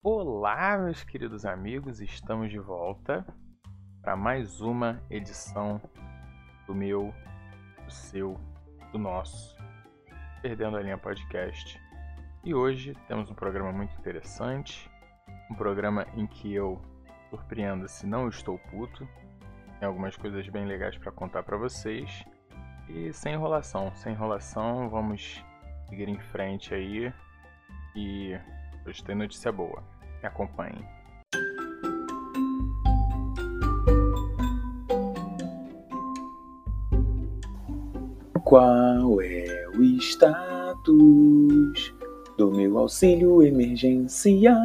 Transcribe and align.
Olá, 0.00 0.78
meus 0.78 1.02
queridos 1.02 1.44
amigos, 1.44 2.00
estamos 2.00 2.52
de 2.52 2.58
volta 2.60 3.26
para 4.00 4.14
mais 4.14 4.60
uma 4.60 5.02
edição 5.10 5.80
do 6.68 6.74
meu, 6.74 7.12
do 7.84 7.90
seu, 7.90 8.38
do 8.92 8.98
nosso 8.98 9.56
Perdendo 10.40 10.76
a 10.76 10.82
Linha 10.82 10.96
Podcast. 10.96 11.82
E 12.44 12.54
hoje 12.54 12.94
temos 13.08 13.28
um 13.28 13.34
programa 13.34 13.72
muito 13.72 13.92
interessante, 13.98 14.88
um 15.50 15.56
programa 15.56 16.06
em 16.14 16.28
que 16.28 16.54
eu 16.54 16.80
surpreendo 17.28 17.88
se 17.88 18.06
não 18.06 18.28
estou 18.28 18.56
puto, 18.70 19.06
tem 19.80 19.88
algumas 19.88 20.16
coisas 20.16 20.48
bem 20.48 20.64
legais 20.64 20.96
para 20.96 21.10
contar 21.10 21.42
para 21.42 21.56
vocês 21.56 22.24
e 22.88 23.12
sem 23.12 23.34
enrolação, 23.34 23.92
sem 23.96 24.12
enrolação, 24.12 24.88
vamos 24.88 25.44
seguir 25.88 26.08
em 26.08 26.20
frente 26.20 26.72
aí 26.72 27.12
e 27.96 28.38
tem 29.04 29.14
notícia 29.14 29.52
boa. 29.52 29.82
Me 30.22 30.28
acompanhem. 30.28 30.84
Qual 38.44 39.20
é 39.20 39.68
o 39.76 39.82
status 39.98 41.94
do 42.38 42.50
meu 42.50 42.78
auxílio 42.78 43.42
emergencial? 43.42 44.56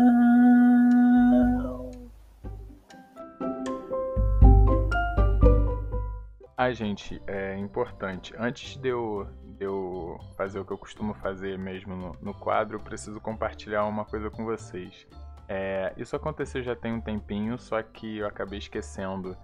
Gente, 6.74 7.22
é 7.28 7.56
importante. 7.58 8.34
Antes 8.36 8.78
de 8.78 8.90
eu, 8.90 9.28
de 9.60 9.64
eu 9.64 10.20
fazer 10.36 10.60
o 10.60 10.66
que 10.66 10.74
eu 10.74 10.78
costumo 10.78 11.14
fazer 11.14 11.58
mesmo 11.58 11.96
no, 11.96 12.18
no 12.20 12.34
quadro, 12.34 12.78
eu 12.78 12.80
preciso 12.80 13.22
compartilhar 13.22 13.86
uma 13.86 14.04
coisa 14.04 14.32
com 14.32 14.44
vocês. 14.44 15.08
É, 15.48 15.94
isso 15.98 16.16
aconteceu 16.16 16.64
já 16.64 16.76
tem 16.76 16.94
um 16.94 17.02
tempinho, 17.02 17.60
só 17.60 17.82
que 17.84 18.18
eu 18.18 18.28
acabei 18.28 18.58
esquecendo 18.58 19.38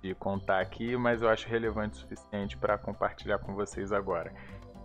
de 0.00 0.14
contar 0.14 0.60
aqui, 0.60 0.96
mas 0.96 1.20
eu 1.20 1.28
acho 1.28 1.46
relevante 1.48 1.96
o 1.96 2.00
suficiente 2.00 2.56
para 2.56 2.78
compartilhar 2.78 3.38
com 3.40 3.54
vocês 3.54 3.92
agora. 3.92 4.32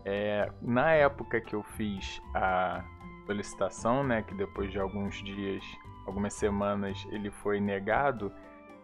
É, 0.04 0.52
na 0.62 0.92
época 0.92 1.40
que 1.40 1.56
eu 1.56 1.64
fiz 1.64 2.22
a 2.36 2.84
solicitação, 3.26 4.04
né, 4.04 4.22
que 4.22 4.36
depois 4.36 4.70
de 4.70 4.80
alguns 4.80 5.24
dias, 5.24 5.64
algumas 6.06 6.34
semanas, 6.34 7.08
ele 7.10 7.32
foi 7.32 7.62
negado, 7.62 8.34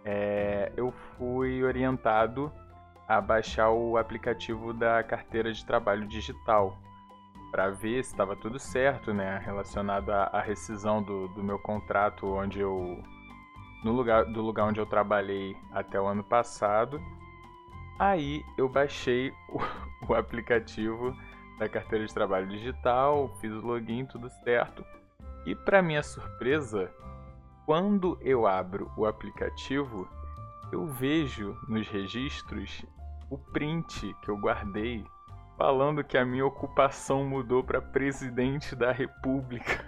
é, 0.06 0.72
eu 0.78 0.94
fui 1.18 1.62
orientado 1.62 2.52
a 3.12 3.20
baixar 3.20 3.70
o 3.72 3.98
aplicativo 3.98 4.74
da 4.74 5.04
carteira 5.04 5.52
de 5.52 5.66
trabalho 5.66 6.08
digital 6.08 6.78
para 7.52 7.70
ver 7.70 8.02
se 8.06 8.12
estava 8.12 8.38
tudo 8.38 8.58
certo, 8.58 9.14
né, 9.14 9.38
relacionado 9.44 10.12
à, 10.12 10.28
à 10.28 10.40
rescisão 10.40 11.04
do, 11.04 11.28
do, 11.28 11.44
meu 11.44 11.60
contrato, 11.60 12.26
onde 12.26 12.62
eu 12.62 13.04
no 13.84 13.92
lugar 13.92 14.24
do 14.24 14.42
lugar 14.42 14.66
onde 14.68 14.80
eu 14.80 14.86
trabalhei 14.86 15.58
até 15.74 16.00
o 16.00 16.08
ano 16.08 16.24
passado. 16.24 17.02
Aí 18.00 18.46
eu 18.58 18.70
baixei 18.70 19.34
o, 19.50 19.60
o 20.08 20.16
aplicativo 20.16 21.14
da 21.60 21.68
carteira 21.68 22.06
de 22.06 22.14
trabalho 22.14 22.48
digital, 22.48 23.36
fiz 23.42 23.52
o 23.52 23.60
login, 23.60 24.06
tudo 24.06 24.30
certo. 24.42 24.86
E 25.46 25.54
para 25.54 25.82
minha 25.82 26.02
surpresa, 26.02 26.90
quando 27.66 28.18
eu 28.22 28.48
abro 28.48 28.90
o 28.96 29.06
aplicativo, 29.06 30.08
eu 30.72 30.88
vejo 30.88 31.58
nos 31.68 31.90
registros 31.90 32.86
o 33.32 33.38
print 33.38 34.14
que 34.22 34.30
eu 34.30 34.38
guardei 34.38 35.06
falando 35.58 36.04
que 36.04 36.18
a 36.18 36.26
minha 36.26 36.46
ocupação 36.46 37.24
mudou 37.24 37.64
para 37.64 37.82
presidente 37.82 38.76
da 38.76 38.92
República. 38.92 39.86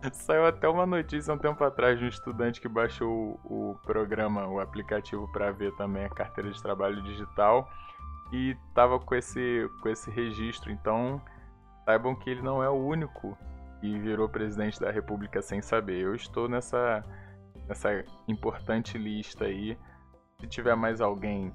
Saiu 0.12 0.46
até 0.46 0.66
uma 0.66 0.86
notícia 0.86 1.34
um 1.34 1.38
tempo 1.38 1.62
atrás 1.62 1.98
de 1.98 2.06
um 2.06 2.08
estudante 2.08 2.60
que 2.60 2.68
baixou 2.68 3.38
o, 3.44 3.72
o 3.72 3.74
programa, 3.82 4.46
o 4.46 4.58
aplicativo 4.58 5.30
para 5.32 5.52
ver 5.52 5.74
também 5.76 6.04
a 6.04 6.08
carteira 6.08 6.50
de 6.50 6.62
trabalho 6.62 7.02
digital 7.02 7.68
e 8.32 8.56
tava 8.74 8.98
com 8.98 9.14
esse, 9.14 9.68
com 9.82 9.88
esse 9.88 10.10
registro. 10.10 10.70
Então, 10.70 11.20
saibam 11.84 12.14
que 12.14 12.30
ele 12.30 12.42
não 12.42 12.62
é 12.62 12.70
o 12.70 12.74
único 12.74 13.36
que 13.80 13.98
virou 13.98 14.28
presidente 14.28 14.80
da 14.80 14.90
República 14.90 15.42
sem 15.42 15.60
saber. 15.60 16.00
Eu 16.00 16.14
estou 16.14 16.48
nessa, 16.48 17.04
nessa 17.68 18.04
importante 18.26 18.96
lista 18.96 19.44
aí. 19.44 19.76
Se 20.40 20.46
tiver 20.46 20.74
mais 20.74 21.00
alguém 21.00 21.52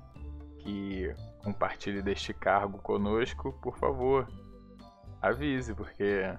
que 0.63 1.13
compartilhe 1.43 2.01
deste 2.01 2.33
cargo 2.33 2.77
conosco, 2.79 3.53
por 3.61 3.77
favor, 3.77 4.27
avise, 5.21 5.73
porque 5.73 6.33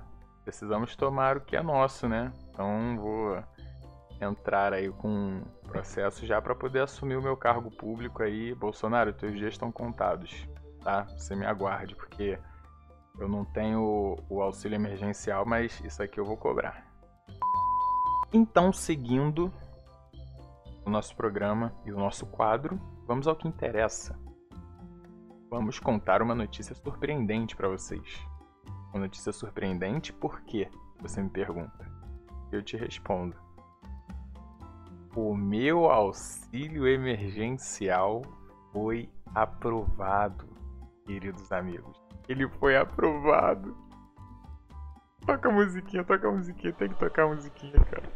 precisamos 0.44 0.96
tomar 0.96 1.36
o 1.36 1.40
que 1.40 1.56
é 1.56 1.62
nosso, 1.62 2.08
né? 2.08 2.32
Então 2.50 2.96
vou 2.96 3.42
entrar 4.20 4.72
aí 4.72 4.90
com 4.90 5.08
um 5.08 5.42
processo 5.66 6.24
já 6.26 6.40
para 6.40 6.54
poder 6.54 6.80
assumir 6.80 7.16
o 7.16 7.22
meu 7.22 7.36
cargo 7.36 7.70
público 7.70 8.22
aí. 8.22 8.54
Bolsonaro, 8.54 9.12
teus 9.12 9.36
dias 9.36 9.54
estão 9.54 9.72
contados, 9.72 10.46
tá? 10.82 11.04
Você 11.04 11.34
me 11.34 11.44
aguarde, 11.44 11.94
porque 11.96 12.38
eu 13.18 13.28
não 13.28 13.44
tenho 13.44 14.16
o 14.28 14.42
auxílio 14.42 14.76
emergencial, 14.76 15.44
mas 15.44 15.80
isso 15.80 16.02
aqui 16.02 16.18
eu 16.18 16.24
vou 16.24 16.36
cobrar. 16.36 16.86
Então, 18.32 18.72
seguindo 18.72 19.52
o 20.84 20.90
nosso 20.90 21.14
programa 21.14 21.72
e 21.84 21.92
o 21.92 21.98
nosso 21.98 22.26
quadro, 22.26 22.80
vamos 23.06 23.26
ao 23.26 23.36
que 23.36 23.48
interessa. 23.48 24.18
Vamos 25.50 25.78
contar 25.78 26.22
uma 26.22 26.34
notícia 26.34 26.74
surpreendente 26.74 27.54
para 27.54 27.68
vocês. 27.68 28.26
Uma 28.92 29.00
notícia 29.00 29.32
surpreendente 29.32 30.12
por 30.12 30.40
quê? 30.42 30.68
Você 31.00 31.22
me 31.22 31.28
pergunta. 31.28 31.90
Eu 32.50 32.62
te 32.62 32.76
respondo. 32.76 33.36
O 35.14 35.34
meu 35.34 35.90
auxílio 35.90 36.86
emergencial 36.86 38.22
foi 38.72 39.10
aprovado, 39.34 40.48
queridos 41.04 41.52
amigos. 41.52 42.02
Ele 42.28 42.48
foi 42.48 42.76
aprovado. 42.76 43.76
Toca 45.26 45.48
a 45.48 45.52
musiquinha, 45.52 46.02
toca 46.02 46.28
a 46.28 46.32
musiquinha, 46.32 46.72
tem 46.72 46.88
que 46.88 46.98
tocar 46.98 47.24
a 47.24 47.28
musiquinha, 47.28 47.78
cara. 47.90 48.10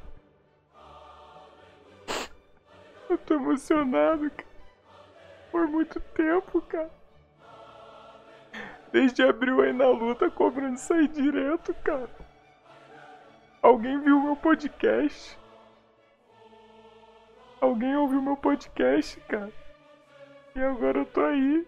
Eu 3.09 3.19
tô 3.19 3.35
emocionado, 3.35 4.31
cara. 4.31 4.46
Por 5.57 5.69
muito 5.69 5.99
tempo, 5.99 6.61
cara. 6.61 6.91
Desde 8.93 9.23
abril 9.23 9.63
aí 9.63 9.73
na 9.73 9.89
luta, 9.89 10.31
cobrando 10.31 10.77
sair 10.77 11.09
direto, 11.09 11.73
cara. 11.83 12.11
Alguém 13.63 13.99
viu 13.99 14.21
meu 14.21 14.37
podcast? 14.37 15.39
Alguém 17.59 17.97
ouviu 17.97 18.21
meu 18.21 18.37
podcast, 18.37 19.19
cara? 19.21 19.51
E 20.55 20.61
agora 20.61 20.99
eu 20.99 21.07
tô 21.07 21.23
aí. 21.23 21.67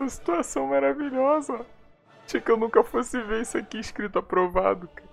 Uma 0.00 0.08
situação 0.08 0.68
maravilhosa. 0.68 1.66
Achei 2.24 2.40
que 2.40 2.50
eu 2.50 2.56
nunca 2.56 2.82
fosse 2.82 3.20
ver 3.20 3.42
isso 3.42 3.58
aqui 3.58 3.78
escrito 3.78 4.18
aprovado, 4.18 4.88
cara. 4.88 5.10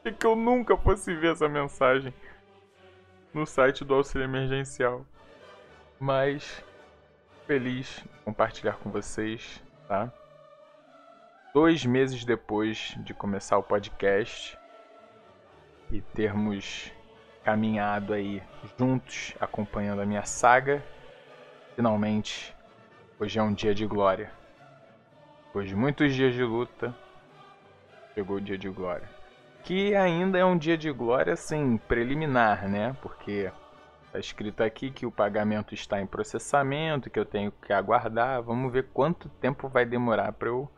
Achei 0.00 0.14
que 0.14 0.26
eu 0.26 0.34
nunca 0.34 0.74
fosse 0.74 1.14
ver 1.14 1.32
essa 1.32 1.50
mensagem 1.50 2.14
no 3.34 3.44
site 3.44 3.84
do 3.84 3.92
auxílio 3.92 4.24
emergencial. 4.24 5.04
Mas 6.00 6.64
feliz 7.46 8.04
em 8.04 8.24
compartilhar 8.24 8.74
com 8.78 8.90
vocês, 8.90 9.62
tá? 9.86 10.12
Dois 11.54 11.86
meses 11.86 12.24
depois 12.24 12.94
de 12.98 13.14
começar 13.14 13.56
o 13.56 13.62
podcast 13.62 14.58
e 15.90 16.00
termos 16.00 16.92
caminhado 17.44 18.12
aí 18.12 18.42
juntos, 18.76 19.34
acompanhando 19.40 20.02
a 20.02 20.06
minha 20.06 20.24
saga, 20.24 20.82
finalmente 21.76 22.54
hoje 23.18 23.38
é 23.38 23.42
um 23.42 23.54
dia 23.54 23.74
de 23.74 23.86
glória. 23.86 24.30
Depois 25.46 25.68
de 25.68 25.76
muitos 25.76 26.14
dias 26.14 26.34
de 26.34 26.42
luta, 26.42 26.94
chegou 28.12 28.36
o 28.36 28.40
dia 28.40 28.58
de 28.58 28.68
glória. 28.68 29.08
Que 29.62 29.94
ainda 29.94 30.38
é 30.38 30.44
um 30.44 30.58
dia 30.58 30.76
de 30.76 30.90
glória, 30.90 31.32
assim, 31.32 31.78
preliminar, 31.78 32.68
né? 32.68 32.94
Porque 33.00 33.50
Está 34.16 34.20
escrito 34.20 34.62
aqui 34.62 34.90
que 34.90 35.04
o 35.04 35.12
pagamento 35.12 35.74
está 35.74 36.00
em 36.00 36.06
processamento, 36.06 37.10
que 37.10 37.18
eu 37.18 37.26
tenho 37.26 37.52
que 37.52 37.70
aguardar. 37.70 38.42
Vamos 38.42 38.72
ver 38.72 38.88
quanto 38.94 39.28
tempo 39.28 39.68
vai 39.68 39.84
demorar 39.84 40.32
para 40.32 40.48
eu 40.48 40.70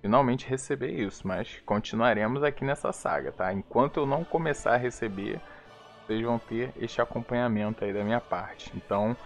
finalmente 0.00 0.48
receber 0.48 0.92
isso. 0.92 1.26
Mas 1.26 1.60
continuaremos 1.66 2.44
aqui 2.44 2.64
nessa 2.64 2.92
saga, 2.92 3.32
tá? 3.32 3.52
Enquanto 3.52 3.96
eu 3.98 4.06
não 4.06 4.22
começar 4.22 4.74
a 4.74 4.76
receber, 4.76 5.40
vocês 6.06 6.22
vão 6.22 6.38
ter 6.38 6.72
este 6.76 7.00
acompanhamento 7.00 7.84
aí 7.84 7.92
da 7.92 8.04
minha 8.04 8.20
parte. 8.20 8.70
Então, 8.76 9.16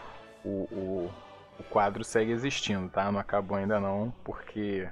o, 0.42 0.66
o, 0.72 1.10
o 1.58 1.62
quadro 1.64 2.02
segue 2.02 2.32
existindo, 2.32 2.88
tá? 2.88 3.12
Não 3.12 3.20
acabou 3.20 3.58
ainda 3.58 3.78
não, 3.78 4.10
porque 4.24 4.88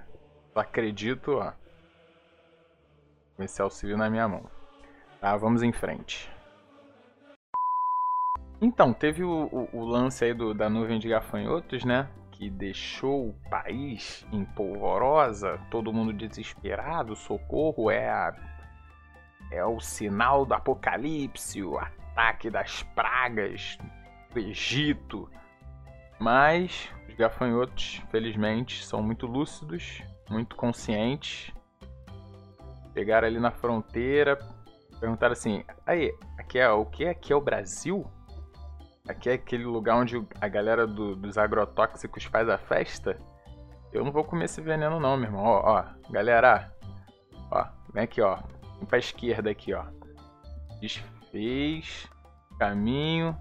acredito, 0.54 1.38
ó, 1.38 1.54
com 3.34 3.42
esse 3.42 3.62
auxílio 3.62 3.96
na 3.96 4.10
minha 4.10 4.28
mão. 4.28 4.44
Tá, 5.18 5.34
vamos 5.38 5.62
em 5.62 5.72
frente. 5.72 6.30
Então, 8.62 8.92
teve 8.92 9.24
o, 9.24 9.48
o, 9.50 9.68
o 9.72 9.84
lance 9.84 10.24
aí 10.24 10.32
do, 10.32 10.54
da 10.54 10.70
nuvem 10.70 11.00
de 11.00 11.08
gafanhotos, 11.08 11.84
né? 11.84 12.08
Que 12.30 12.48
deixou 12.48 13.30
o 13.30 13.34
país 13.50 14.24
em 14.30 14.44
polvorosa, 14.44 15.58
todo 15.68 15.92
mundo 15.92 16.12
desesperado, 16.12 17.16
socorro, 17.16 17.90
é 17.90 18.08
a, 18.08 18.32
é 19.50 19.64
o 19.64 19.80
sinal 19.80 20.46
do 20.46 20.54
apocalipse, 20.54 21.60
o 21.60 21.76
ataque 21.76 22.48
das 22.50 22.84
pragas 22.84 23.76
do 24.32 24.38
Egito. 24.38 25.28
Mas 26.20 26.88
os 27.08 27.16
gafanhotos, 27.16 28.00
felizmente, 28.12 28.84
são 28.84 29.02
muito 29.02 29.26
lúcidos, 29.26 30.04
muito 30.30 30.54
conscientes. 30.54 31.52
Chegaram 32.94 33.26
ali 33.26 33.40
na 33.40 33.50
fronteira, 33.50 34.38
perguntaram 35.00 35.32
assim: 35.32 35.64
aí, 35.84 36.14
aqui 36.38 36.60
é 36.60 36.70
o 36.70 36.86
que? 36.86 37.06
Aqui 37.06 37.32
é 37.32 37.36
o 37.36 37.40
Brasil? 37.40 38.06
Aqui 39.08 39.30
é 39.30 39.32
aquele 39.32 39.64
lugar 39.64 39.96
onde 39.96 40.24
a 40.40 40.46
galera 40.46 40.86
do, 40.86 41.16
dos 41.16 41.36
agrotóxicos 41.36 42.22
faz 42.24 42.48
a 42.48 42.56
festa? 42.56 43.18
Eu 43.92 44.04
não 44.04 44.12
vou 44.12 44.22
comer 44.22 44.44
esse 44.44 44.60
veneno 44.60 45.00
não, 45.00 45.16
meu 45.16 45.26
irmão. 45.26 45.44
Ó, 45.44 45.60
ó, 45.64 45.84
galera, 46.08 46.72
ó, 47.50 47.66
vem 47.92 48.04
aqui, 48.04 48.20
ó. 48.20 48.38
Vem 48.76 48.86
pra 48.86 48.98
esquerda 48.98 49.50
aqui, 49.50 49.74
ó. 49.74 49.84
Desfez 50.80 52.08
caminho, 52.60 53.36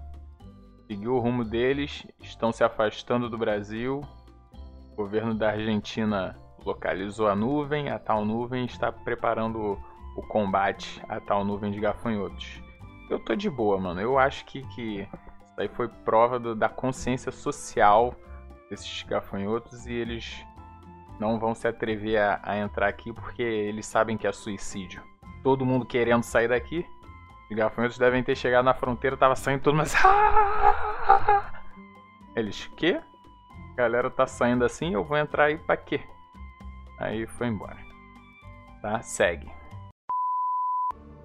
seguiu 0.88 1.14
o 1.14 1.20
rumo 1.20 1.44
deles, 1.44 2.04
estão 2.20 2.50
se 2.50 2.64
afastando 2.64 3.30
do 3.30 3.38
Brasil. 3.38 4.00
O 4.92 4.96
governo 4.96 5.32
da 5.32 5.50
Argentina 5.50 6.36
localizou 6.64 7.28
a 7.28 7.36
nuvem, 7.36 7.88
a 7.88 8.00
tal 8.00 8.24
nuvem 8.24 8.64
está 8.64 8.90
preparando 8.90 9.78
o 10.16 10.22
combate 10.26 11.00
a 11.08 11.20
tal 11.20 11.44
nuvem 11.44 11.70
de 11.70 11.78
gafanhotos. 11.78 12.60
Eu 13.08 13.20
tô 13.20 13.36
de 13.36 13.48
boa, 13.48 13.78
mano. 13.78 14.00
Eu 14.00 14.18
acho 14.18 14.44
que, 14.44 14.62
que 14.74 15.06
isso 15.52 15.60
aí 15.60 15.68
foi 15.68 15.88
prova 15.88 16.38
do, 16.38 16.54
da 16.54 16.68
consciência 16.68 17.30
social 17.30 18.14
desses 18.70 19.02
gafanhotos 19.02 19.86
e 19.86 19.92
eles 19.92 20.44
não 21.20 21.38
vão 21.38 21.54
se 21.54 21.68
atrever 21.68 22.18
a, 22.18 22.40
a, 22.42 22.56
entrar 22.56 22.88
aqui 22.88 23.12
porque 23.12 23.42
eles 23.42 23.84
sabem 23.84 24.16
que 24.16 24.26
é 24.26 24.32
suicídio. 24.32 25.02
Todo 25.42 25.66
mundo 25.66 25.84
querendo 25.84 26.22
sair 26.22 26.48
daqui. 26.48 26.86
Os 27.50 27.56
gafanhotos 27.56 27.98
devem 27.98 28.22
ter 28.22 28.34
chegado 28.34 28.64
na 28.64 28.72
fronteira, 28.72 29.14
tava 29.14 29.36
saindo 29.36 29.62
todo 29.62 29.76
mundo. 29.76 29.88
Eles, 32.34 32.66
que? 32.76 32.94
A 32.94 33.76
galera 33.76 34.10
tá 34.10 34.26
saindo 34.26 34.64
assim, 34.64 34.94
eu 34.94 35.04
vou 35.04 35.18
entrar 35.18 35.44
aí 35.44 35.58
pra 35.58 35.76
quê? 35.76 36.00
Aí 36.98 37.26
foi 37.26 37.48
embora. 37.48 37.76
Tá? 38.80 39.02
Segue. 39.02 39.50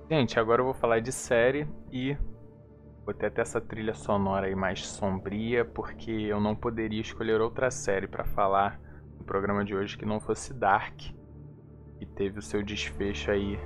Gente, 0.09 0.37
agora 0.37 0.61
eu 0.61 0.65
vou 0.65 0.73
falar 0.73 0.99
de 0.99 1.13
série 1.13 1.65
e 1.91 2.17
Vou 3.07 3.13
ter 3.13 3.27
até 3.27 3.41
essa 3.41 3.61
trilha 3.61 3.93
sonora 3.93 4.47
aí 4.47 4.53
mais 4.53 4.85
sombria, 4.85 5.63
porque 5.63 6.11
eu 6.11 6.41
não 6.41 6.53
poderia 6.53 6.99
escolher 6.99 7.39
outra 7.39 7.71
série 7.71 8.05
para 8.05 8.25
falar 8.25 8.77
no 9.17 9.23
programa 9.23 9.63
de 9.63 9.73
hoje 9.73 9.97
que 9.97 10.05
não 10.05 10.19
fosse 10.19 10.53
Dark, 10.53 10.97
que 10.97 12.05
teve 12.05 12.39
o 12.39 12.41
seu 12.41 12.61
desfecho 12.61 13.31
aí 13.31 13.57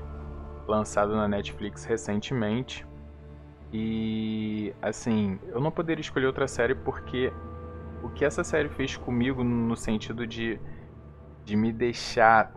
lançado 0.68 1.16
na 1.16 1.28
Netflix 1.28 1.86
recentemente. 1.86 2.86
E 3.74 4.76
assim, 4.80 5.40
eu 5.48 5.60
não 5.60 5.72
poderia 5.72 6.02
escolher 6.02 6.28
outra 6.28 6.48
série 6.48 6.76
porque 6.76 7.34
o 8.04 8.10
que 8.10 8.24
essa 8.24 8.44
série 8.44 8.70
fez 8.70 8.96
comigo 8.96 9.44
no 9.44 9.76
sentido 9.76 10.28
de, 10.28 10.60
de 11.44 11.56
me 11.56 11.74
deixar 11.74 12.54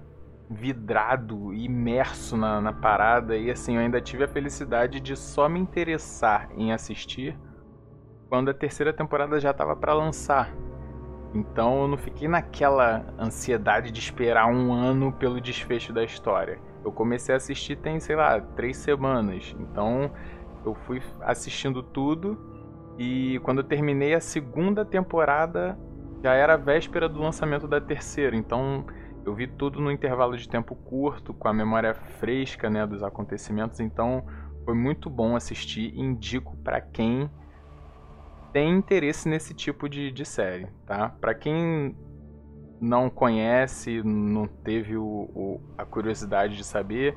vidrado, 0.48 1.52
imerso 1.54 2.36
na, 2.36 2.60
na 2.60 2.72
parada, 2.72 3.36
e 3.36 3.50
assim, 3.50 3.76
eu 3.76 3.80
ainda 3.80 4.00
tive 4.00 4.24
a 4.24 4.28
felicidade 4.28 5.00
de 5.00 5.16
só 5.16 5.48
me 5.48 5.58
interessar 5.58 6.48
em 6.56 6.72
assistir 6.72 7.38
quando 8.28 8.50
a 8.50 8.54
terceira 8.54 8.92
temporada 8.92 9.40
já 9.40 9.50
estava 9.50 9.74
para 9.74 9.94
lançar. 9.94 10.52
Então 11.34 11.82
eu 11.82 11.88
não 11.88 11.96
fiquei 11.96 12.28
naquela 12.28 13.04
ansiedade 13.18 13.90
de 13.90 13.98
esperar 13.98 14.46
um 14.46 14.72
ano 14.72 15.12
pelo 15.12 15.40
desfecho 15.40 15.92
da 15.92 16.04
história. 16.04 16.58
Eu 16.84 16.92
comecei 16.92 17.34
a 17.34 17.36
assistir 17.36 17.76
tem, 17.76 17.98
sei 17.98 18.14
lá, 18.14 18.40
três 18.40 18.76
semanas. 18.76 19.54
Então 19.58 20.10
eu 20.64 20.74
fui 20.74 21.02
assistindo 21.22 21.82
tudo 21.82 22.38
e 22.98 23.40
quando 23.42 23.58
eu 23.58 23.64
terminei 23.64 24.14
a 24.14 24.20
segunda 24.20 24.84
temporada 24.84 25.76
já 26.22 26.34
era 26.34 26.56
véspera 26.56 27.08
do 27.08 27.20
lançamento 27.20 27.66
da 27.66 27.80
terceira. 27.80 28.36
Então 28.36 28.86
eu 29.24 29.34
vi 29.34 29.46
tudo 29.46 29.80
no 29.80 29.90
intervalo 29.90 30.36
de 30.36 30.48
tempo 30.48 30.74
curto, 30.74 31.32
com 31.32 31.48
a 31.48 31.52
memória 31.52 31.94
fresca 31.94 32.68
né, 32.68 32.86
dos 32.86 33.02
acontecimentos, 33.02 33.80
então 33.80 34.24
foi 34.64 34.74
muito 34.74 35.08
bom 35.08 35.34
assistir. 35.34 35.94
Indico 35.96 36.56
para 36.58 36.80
quem 36.80 37.30
tem 38.52 38.70
interesse 38.70 39.28
nesse 39.28 39.54
tipo 39.54 39.88
de, 39.88 40.12
de 40.12 40.24
série, 40.24 40.68
tá? 40.86 41.08
Para 41.08 41.34
quem 41.34 41.96
não 42.80 43.08
conhece, 43.08 44.02
não 44.02 44.46
teve 44.46 44.96
o, 44.96 45.04
o, 45.04 45.60
a 45.76 45.84
curiosidade 45.84 46.56
de 46.56 46.64
saber, 46.64 47.16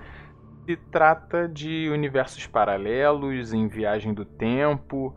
se 0.65 0.75
trata 0.75 1.47
de 1.47 1.89
universos 1.89 2.47
paralelos 2.47 3.53
em 3.53 3.67
viagem 3.67 4.13
do 4.13 4.25
tempo. 4.25 5.15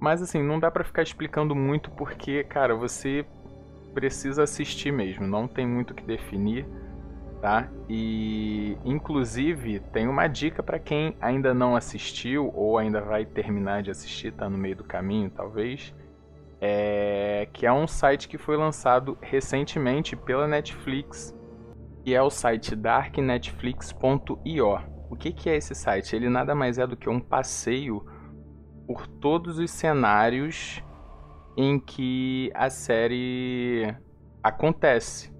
Mas 0.00 0.20
assim, 0.20 0.42
não 0.42 0.58
dá 0.58 0.70
para 0.70 0.84
ficar 0.84 1.02
explicando 1.02 1.54
muito 1.54 1.90
porque, 1.92 2.44
cara, 2.44 2.74
você 2.74 3.24
precisa 3.94 4.42
assistir 4.42 4.92
mesmo, 4.92 5.26
não 5.26 5.46
tem 5.46 5.66
muito 5.66 5.92
o 5.92 5.94
que 5.94 6.02
definir, 6.02 6.66
tá? 7.40 7.68
E 7.88 8.76
inclusive 8.84 9.80
tem 9.92 10.08
uma 10.08 10.26
dica 10.26 10.62
para 10.62 10.78
quem 10.78 11.16
ainda 11.20 11.54
não 11.54 11.76
assistiu 11.76 12.50
ou 12.54 12.76
ainda 12.78 13.00
vai 13.00 13.24
terminar 13.24 13.82
de 13.82 13.90
assistir, 13.90 14.32
tá 14.32 14.50
no 14.50 14.58
meio 14.58 14.76
do 14.76 14.84
caminho, 14.84 15.30
talvez. 15.30 15.94
É, 16.60 17.48
que 17.52 17.66
é 17.66 17.72
um 17.72 17.86
site 17.86 18.28
que 18.28 18.38
foi 18.38 18.56
lançado 18.56 19.16
recentemente 19.20 20.16
pela 20.16 20.48
Netflix, 20.48 21.34
e 22.04 22.14
é 22.14 22.22
o 22.22 22.30
site 22.30 22.76
darknetflix.io. 22.76 24.78
O 25.10 25.16
que, 25.16 25.32
que 25.32 25.48
é 25.48 25.56
esse 25.56 25.74
site? 25.74 26.14
Ele 26.14 26.28
nada 26.28 26.54
mais 26.54 26.78
é 26.78 26.86
do 26.86 26.96
que 26.96 27.08
um 27.08 27.18
passeio 27.20 28.04
por 28.86 29.06
todos 29.06 29.58
os 29.58 29.70
cenários 29.70 30.82
em 31.56 31.78
que 31.78 32.50
a 32.54 32.68
série 32.70 33.94
acontece. 34.42 35.32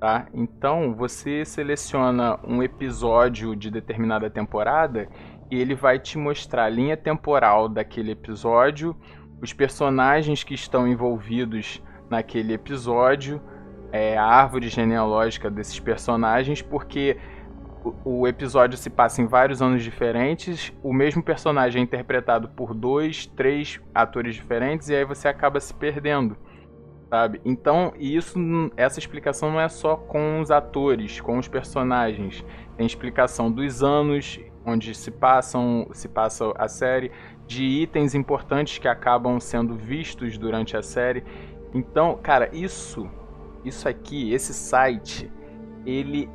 Tá? 0.00 0.26
Então 0.34 0.94
você 0.94 1.44
seleciona 1.44 2.38
um 2.44 2.62
episódio 2.62 3.54
de 3.54 3.70
determinada 3.70 4.28
temporada 4.28 5.08
e 5.50 5.60
ele 5.60 5.74
vai 5.74 5.98
te 5.98 6.18
mostrar 6.18 6.64
a 6.64 6.68
linha 6.68 6.96
temporal 6.96 7.68
daquele 7.68 8.10
episódio, 8.10 8.96
os 9.40 9.52
personagens 9.52 10.42
que 10.42 10.54
estão 10.54 10.88
envolvidos 10.88 11.80
naquele 12.10 12.52
episódio, 12.52 13.40
é, 13.92 14.16
a 14.16 14.24
árvore 14.24 14.68
genealógica 14.68 15.50
desses 15.50 15.78
personagens, 15.78 16.62
porque 16.62 17.16
o 18.04 18.26
episódio 18.26 18.76
se 18.76 18.88
passa 18.90 19.20
em 19.22 19.26
vários 19.26 19.60
anos 19.60 19.82
diferentes, 19.82 20.72
o 20.82 20.92
mesmo 20.92 21.22
personagem 21.22 21.80
é 21.80 21.84
interpretado 21.84 22.48
por 22.48 22.74
dois, 22.74 23.26
três 23.26 23.80
atores 23.94 24.34
diferentes 24.34 24.88
e 24.88 24.94
aí 24.94 25.04
você 25.04 25.28
acaba 25.28 25.58
se 25.60 25.74
perdendo, 25.74 26.36
sabe? 27.10 27.40
Então, 27.44 27.92
isso, 27.98 28.38
essa 28.76 28.98
explicação 28.98 29.50
não 29.50 29.60
é 29.60 29.68
só 29.68 29.96
com 29.96 30.40
os 30.40 30.50
atores, 30.50 31.20
com 31.20 31.38
os 31.38 31.48
personagens, 31.48 32.44
tem 32.76 32.86
explicação 32.86 33.50
dos 33.50 33.82
anos 33.82 34.40
onde 34.64 34.94
se 34.94 35.10
passam, 35.10 35.88
se 35.92 36.08
passa 36.08 36.52
a 36.56 36.68
série, 36.68 37.10
de 37.46 37.64
itens 37.64 38.14
importantes 38.14 38.78
que 38.78 38.88
acabam 38.88 39.38
sendo 39.40 39.74
vistos 39.74 40.38
durante 40.38 40.76
a 40.76 40.82
série. 40.82 41.24
Então, 41.74 42.18
cara, 42.22 42.48
isso, 42.52 43.10
isso 43.64 43.88
aqui, 43.88 44.32
esse 44.32 44.54
site, 44.54 45.30
ele 45.84 46.30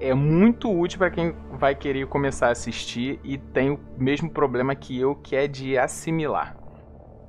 é 0.00 0.14
muito 0.14 0.70
útil 0.70 0.98
para 0.98 1.10
quem 1.10 1.34
vai 1.52 1.74
querer 1.74 2.06
começar 2.06 2.48
a 2.48 2.52
assistir 2.52 3.18
e 3.24 3.36
tem 3.36 3.70
o 3.70 3.80
mesmo 3.96 4.30
problema 4.30 4.74
que 4.74 4.98
eu, 4.98 5.14
que 5.14 5.34
é 5.34 5.46
de 5.46 5.76
assimilar. 5.76 6.56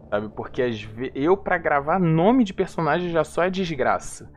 Sabe? 0.10 0.30
Porque 0.30 0.62
eu 1.14 1.38
para 1.38 1.58
gravar 1.58 2.00
nome 2.00 2.44
de 2.44 2.54
personagem 2.54 3.10
já 3.10 3.24
só 3.24 3.44
é 3.44 3.50
desgraça. 3.50 4.32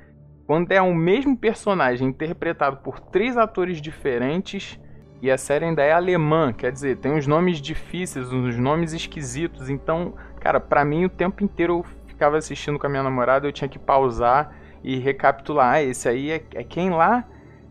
Quando 0.46 0.72
é 0.72 0.82
o 0.82 0.94
mesmo 0.94 1.36
personagem 1.36 2.08
interpretado 2.08 2.78
por 2.78 3.00
três 3.00 3.36
atores 3.36 3.80
diferentes 3.80 4.78
e 5.20 5.30
a 5.30 5.38
série 5.38 5.66
ainda 5.66 5.82
é 5.82 5.92
alemã, 5.92 6.52
quer 6.52 6.72
dizer, 6.72 6.98
tem 6.98 7.12
uns 7.12 7.26
nomes 7.26 7.58
difíceis, 7.58 8.32
uns 8.32 8.58
nomes 8.58 8.92
esquisitos. 8.92 9.70
Então, 9.70 10.14
cara, 10.40 10.58
para 10.58 10.84
mim 10.84 11.04
o 11.04 11.08
tempo 11.08 11.44
inteiro 11.44 11.78
eu 11.78 11.84
ficava 12.06 12.36
assistindo 12.36 12.78
com 12.78 12.86
a 12.86 12.90
minha 12.90 13.02
namorada, 13.02 13.46
eu 13.46 13.52
tinha 13.52 13.68
que 13.68 13.78
pausar 13.78 14.54
e 14.82 14.98
recapitular. 14.98 15.74
Ah, 15.74 15.82
esse 15.82 16.08
aí 16.08 16.30
é, 16.30 16.44
é 16.54 16.64
quem 16.64 16.90
lá? 16.90 17.24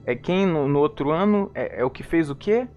É 0.05 0.15
quem 0.15 0.45
no, 0.45 0.67
no 0.67 0.79
outro 0.79 1.11
ano 1.11 1.51
é, 1.53 1.81
é, 1.81 1.85
o 1.85 1.89
que 1.89 2.03
fez 2.03 2.29
o 2.29 2.35
quê? 2.35 2.67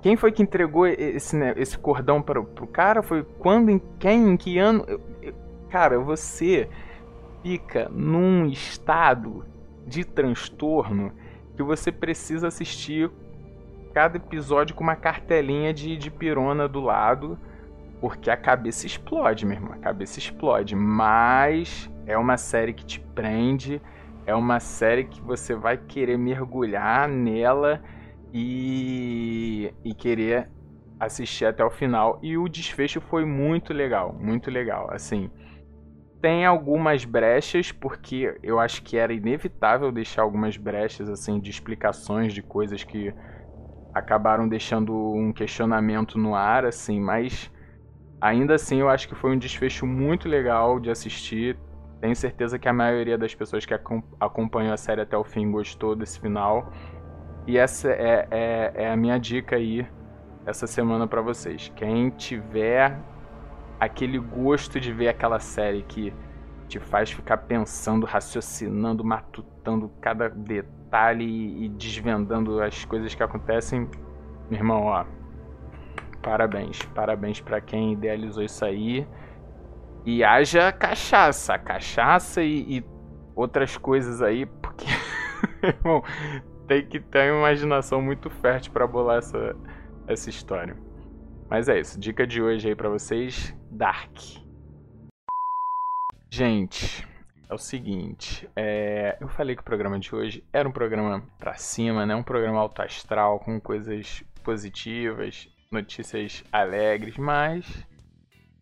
Quem 0.00 0.16
foi 0.16 0.32
que 0.32 0.42
entregou 0.42 0.86
esse, 0.86 1.36
né, 1.36 1.54
esse 1.56 1.78
cordão 1.78 2.20
para 2.20 2.40
o 2.40 2.66
cara? 2.66 3.02
Foi 3.02 3.22
quando, 3.38 3.70
em 3.70 3.80
quem, 3.98 4.30
em 4.30 4.36
que 4.36 4.58
ano? 4.58 4.84
Eu, 4.88 5.00
eu, 5.22 5.34
cara, 5.70 5.98
você 5.98 6.68
fica 7.42 7.88
num 7.88 8.46
estado 8.46 9.44
de 9.86 10.04
transtorno 10.04 11.12
que 11.56 11.62
você 11.62 11.92
precisa 11.92 12.48
assistir 12.48 13.10
cada 13.92 14.16
episódio 14.16 14.74
com 14.74 14.82
uma 14.82 14.96
cartelinha 14.96 15.72
de, 15.72 15.96
de 15.96 16.10
pirona 16.10 16.66
do 16.66 16.80
lado, 16.80 17.38
porque 18.00 18.30
a 18.30 18.36
cabeça 18.36 18.86
explode, 18.86 19.44
meu 19.44 19.56
irmão. 19.56 19.72
A 19.74 19.78
cabeça 19.78 20.18
explode. 20.18 20.74
Mas 20.74 21.90
é 22.06 22.16
uma 22.16 22.36
série 22.36 22.72
que 22.72 22.84
te 22.84 22.98
prende 22.98 23.80
é 24.26 24.34
uma 24.34 24.60
série 24.60 25.04
que 25.04 25.20
você 25.20 25.54
vai 25.54 25.76
querer 25.76 26.16
mergulhar 26.16 27.08
nela 27.08 27.82
e, 28.32 29.72
e 29.84 29.94
querer 29.94 30.48
assistir 30.98 31.44
até 31.44 31.64
o 31.64 31.70
final. 31.70 32.18
E 32.22 32.36
o 32.36 32.48
desfecho 32.48 33.00
foi 33.00 33.24
muito 33.24 33.72
legal, 33.72 34.12
muito 34.12 34.50
legal. 34.50 34.88
Assim, 34.90 35.30
tem 36.20 36.46
algumas 36.46 37.04
brechas, 37.04 37.72
porque 37.72 38.38
eu 38.42 38.60
acho 38.60 38.82
que 38.82 38.96
era 38.96 39.12
inevitável 39.12 39.90
deixar 39.90 40.22
algumas 40.22 40.56
brechas 40.56 41.08
assim 41.08 41.40
de 41.40 41.50
explicações 41.50 42.32
de 42.32 42.42
coisas 42.42 42.84
que 42.84 43.12
acabaram 43.92 44.48
deixando 44.48 44.94
um 44.94 45.32
questionamento 45.32 46.16
no 46.16 46.34
ar, 46.34 46.64
assim, 46.64 47.00
mas 47.00 47.50
ainda 48.20 48.54
assim 48.54 48.78
eu 48.78 48.88
acho 48.88 49.08
que 49.08 49.14
foi 49.14 49.32
um 49.32 49.38
desfecho 49.38 49.84
muito 49.84 50.28
legal 50.28 50.78
de 50.78 50.90
assistir. 50.90 51.58
Tenho 52.02 52.16
certeza 52.16 52.58
que 52.58 52.68
a 52.68 52.72
maioria 52.72 53.16
das 53.16 53.32
pessoas 53.32 53.64
que 53.64 53.72
acompanhou 54.18 54.74
a 54.74 54.76
série 54.76 55.02
até 55.02 55.16
o 55.16 55.22
fim 55.22 55.52
gostou 55.52 55.94
desse 55.94 56.18
final. 56.18 56.72
E 57.46 57.56
essa 57.56 57.92
é, 57.92 58.26
é, 58.28 58.72
é 58.74 58.90
a 58.90 58.96
minha 58.96 59.16
dica 59.18 59.54
aí 59.54 59.86
essa 60.44 60.66
semana 60.66 61.06
para 61.06 61.20
vocês. 61.20 61.72
Quem 61.76 62.10
tiver 62.10 62.98
aquele 63.78 64.18
gosto 64.18 64.80
de 64.80 64.92
ver 64.92 65.10
aquela 65.10 65.38
série 65.38 65.84
que 65.84 66.12
te 66.66 66.80
faz 66.80 67.12
ficar 67.12 67.36
pensando, 67.36 68.04
raciocinando, 68.04 69.04
matutando 69.04 69.88
cada 70.00 70.28
detalhe 70.28 71.64
e, 71.64 71.68
desvendando 71.68 72.60
as 72.60 72.84
coisas 72.84 73.14
que 73.14 73.22
acontecem, 73.22 73.88
meu 74.50 74.58
irmão, 74.58 74.86
ó, 74.86 75.04
parabéns, 76.20 76.82
parabéns 76.86 77.40
para 77.40 77.60
quem 77.60 77.92
idealizou 77.92 78.42
isso 78.42 78.64
aí. 78.64 79.06
E 80.04 80.24
haja 80.24 80.72
cachaça, 80.72 81.58
cachaça 81.58 82.42
e, 82.42 82.78
e 82.78 82.84
outras 83.36 83.76
coisas 83.76 84.20
aí, 84.20 84.46
porque 84.46 84.86
irmão, 85.62 86.02
tem 86.66 86.84
que 86.84 86.98
ter 86.98 87.30
uma 87.30 87.40
imaginação 87.40 88.02
muito 88.02 88.28
fértil 88.28 88.72
para 88.72 88.86
bolar 88.86 89.18
essa, 89.18 89.56
essa 90.06 90.28
história. 90.28 90.76
Mas 91.48 91.68
é 91.68 91.78
isso, 91.78 92.00
dica 92.00 92.26
de 92.26 92.42
hoje 92.42 92.68
aí 92.68 92.74
para 92.74 92.88
vocês, 92.88 93.54
Dark. 93.70 94.16
Gente, 96.30 97.06
é 97.48 97.54
o 97.54 97.58
seguinte, 97.58 98.48
é, 98.56 99.18
eu 99.20 99.28
falei 99.28 99.54
que 99.54 99.60
o 99.60 99.64
programa 99.64 99.98
de 99.98 100.14
hoje 100.14 100.42
era 100.52 100.66
um 100.66 100.72
programa 100.72 101.22
pra 101.38 101.54
cima, 101.54 102.06
né? 102.06 102.16
Um 102.16 102.22
programa 102.22 102.58
alto 102.58 102.80
astral, 102.80 103.38
com 103.38 103.60
coisas 103.60 104.24
positivas, 104.42 105.48
notícias 105.70 106.42
alegres, 106.50 107.18
mas 107.18 107.86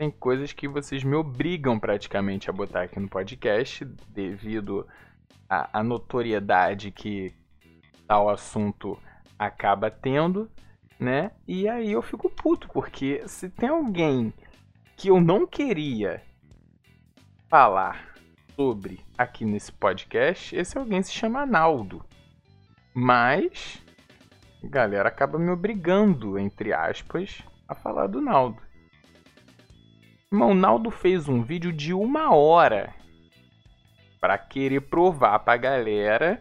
tem 0.00 0.10
coisas 0.10 0.50
que 0.54 0.66
vocês 0.66 1.04
me 1.04 1.14
obrigam 1.14 1.78
praticamente 1.78 2.48
a 2.48 2.54
botar 2.54 2.84
aqui 2.84 2.98
no 2.98 3.06
podcast 3.06 3.84
devido 4.08 4.88
à 5.46 5.82
notoriedade 5.82 6.90
que 6.90 7.34
tal 8.08 8.30
assunto 8.30 8.98
acaba 9.38 9.90
tendo 9.90 10.50
né? 10.98 11.32
E 11.46 11.68
aí 11.68 11.92
eu 11.92 12.00
fico 12.00 12.30
puto, 12.30 12.66
porque 12.70 13.22
se 13.28 13.50
tem 13.50 13.68
alguém 13.68 14.32
que 14.96 15.08
eu 15.08 15.20
não 15.20 15.46
queria 15.46 16.22
falar 17.50 18.14
sobre 18.56 19.00
aqui 19.18 19.44
nesse 19.44 19.70
podcast, 19.70 20.56
esse 20.56 20.78
alguém 20.78 21.02
se 21.02 21.12
chama 21.12 21.44
Naldo. 21.44 22.02
Mas 22.94 23.82
a 24.64 24.66
galera 24.66 25.10
acaba 25.10 25.38
me 25.38 25.50
obrigando, 25.50 26.38
entre 26.38 26.72
aspas, 26.72 27.42
a 27.68 27.74
falar 27.74 28.06
do 28.06 28.22
Naldo. 28.22 28.69
Irmão, 30.32 30.52
o 30.52 30.54
Naldo 30.54 30.92
fez 30.92 31.28
um 31.28 31.42
vídeo 31.42 31.72
de 31.72 31.92
uma 31.92 32.32
hora 32.32 32.94
para 34.20 34.38
querer 34.38 34.82
provar 34.82 35.40
pra 35.40 35.56
galera 35.56 36.40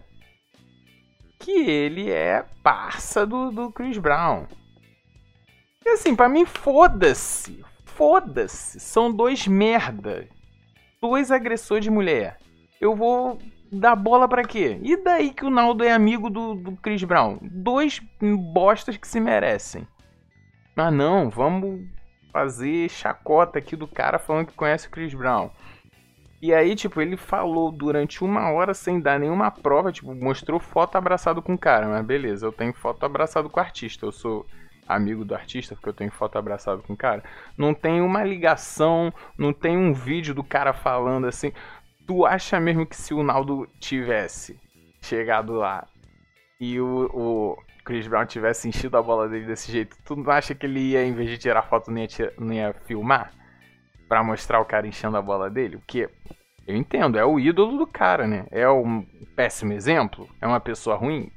que 1.39 1.51
ele 1.51 2.12
é 2.12 2.46
parça 2.62 3.25
do, 3.25 3.50
do 3.50 3.72
Chris 3.72 3.98
Brown. 3.98 4.46
E 5.84 5.89
assim, 5.89 6.15
para 6.15 6.29
mim, 6.29 6.46
foda-se. 6.46 7.65
Foda-se. 7.84 8.79
São 8.79 9.12
dois 9.12 9.48
merda. 9.48 10.29
Dois 11.01 11.31
agressores 11.31 11.84
de 11.84 11.89
mulher. 11.89 12.38
Eu 12.79 12.96
vou 12.96 13.39
dar 13.72 13.96
bola 13.96 14.27
para 14.27 14.43
quê? 14.43 14.79
E 14.84 14.98
daí 14.98 15.34
que 15.34 15.43
o 15.43 15.50
Naldo 15.50 15.84
é 15.84 15.91
amigo 15.91 16.29
do, 16.29 16.53
do 16.53 16.75
Chris 16.77 17.03
Brown? 17.03 17.39
Dois 17.41 18.00
bostas 18.53 18.98
que 18.98 19.08
se 19.08 19.19
merecem. 19.19 19.88
Mas 20.75 20.93
não, 20.93 21.27
vamos 21.27 21.88
fazer 22.31 22.89
chacota 22.89 23.59
aqui 23.59 23.75
do 23.75 23.88
cara 23.88 24.19
falando 24.19 24.48
que 24.48 24.53
conhece 24.53 24.88
o 24.88 24.91
Chris 24.91 25.13
Brown. 25.13 25.50
E 26.41 26.53
aí, 26.53 26.74
tipo, 26.74 27.01
ele 27.01 27.17
falou 27.17 27.69
durante 27.69 28.24
uma 28.24 28.50
hora 28.50 28.74
sem 28.74 29.00
dar 29.00 29.19
nenhuma 29.19 29.51
prova, 29.51 29.91
tipo, 29.91 30.15
mostrou 30.15 30.59
foto 30.59 30.95
abraçado 30.98 31.41
com 31.41 31.53
o 31.53 31.57
cara, 31.57 31.88
mas 31.88 32.05
beleza, 32.05 32.45
eu 32.45 32.51
tenho 32.53 32.74
foto 32.74 33.05
abraçado 33.05 33.50
com 33.50 33.59
o 33.59 33.63
artista, 33.63 34.05
eu 34.05 34.12
sou 34.12 34.45
amigo 34.88 35.25
do 35.25 35.36
artista, 35.36 35.75
porque 35.75 35.89
eu 35.89 35.93
tenho 35.93 36.12
foto 36.12 36.38
abraçado 36.38 36.81
com 36.81 36.93
o 36.93 36.98
cara. 36.98 37.24
Não 37.57 37.74
tem 37.74 38.01
uma 38.01 38.24
ligação, 38.24 39.13
não 39.38 39.53
tem 39.53 39.77
um 39.77 39.93
vídeo 39.93 40.33
do 40.33 40.43
cara 40.43 40.74
falando 40.74 41.27
assim. 41.27 41.51
Tu 42.07 42.25
acha 42.25 42.59
mesmo 42.59 42.86
que 42.86 42.95
se 42.95 43.13
o 43.13 43.21
Naldo 43.21 43.69
tivesse 43.79 44.59
chegado 45.01 45.53
lá 45.53 45.88
e 46.59 46.79
o, 46.79 47.09
o 47.13 47.57
Chris 47.89 48.08
Brown 48.08 48.27
tivesse 48.27 48.69
enchido 48.69 48.96
a 48.96 49.01
bola 49.01 49.27
dele 49.27 49.48
desse 49.48 49.72
jeito, 49.72 49.98
tu 50.05 50.15
não 50.15 50.31
acha 50.31 50.53
que 50.53 50.63
ele 50.63 50.79
ia, 50.79 51.03
em 51.03 51.12
vez 51.12 51.27
de 51.27 51.39
tirar 51.39 51.63
foto, 51.63 51.89
não 51.89 51.98
ia, 51.98 52.08
não 52.38 52.53
ia 52.53 52.72
filmar? 52.86 53.34
para 54.08 54.24
mostrar 54.24 54.60
o 54.60 54.65
cara 54.65 54.88
enchendo 54.88 55.17
a 55.17 55.22
bola 55.24 55.50
dele? 55.50 55.77
Porque 55.77 56.08
eu 56.67 56.75
entendo, 56.75 57.17
é 57.17 57.25
o 57.25 57.39
ídolo 57.39 57.79
do 57.79 57.88
cara, 57.88 58.27
né? 58.27 58.46
É 58.51 58.69
um 58.69 59.01
péssimo 59.36 59.74
exemplo? 59.74 60.29
É 60.39 60.46
uma 60.46 60.60
pessoa 60.60 60.96
ruim? 60.96 61.31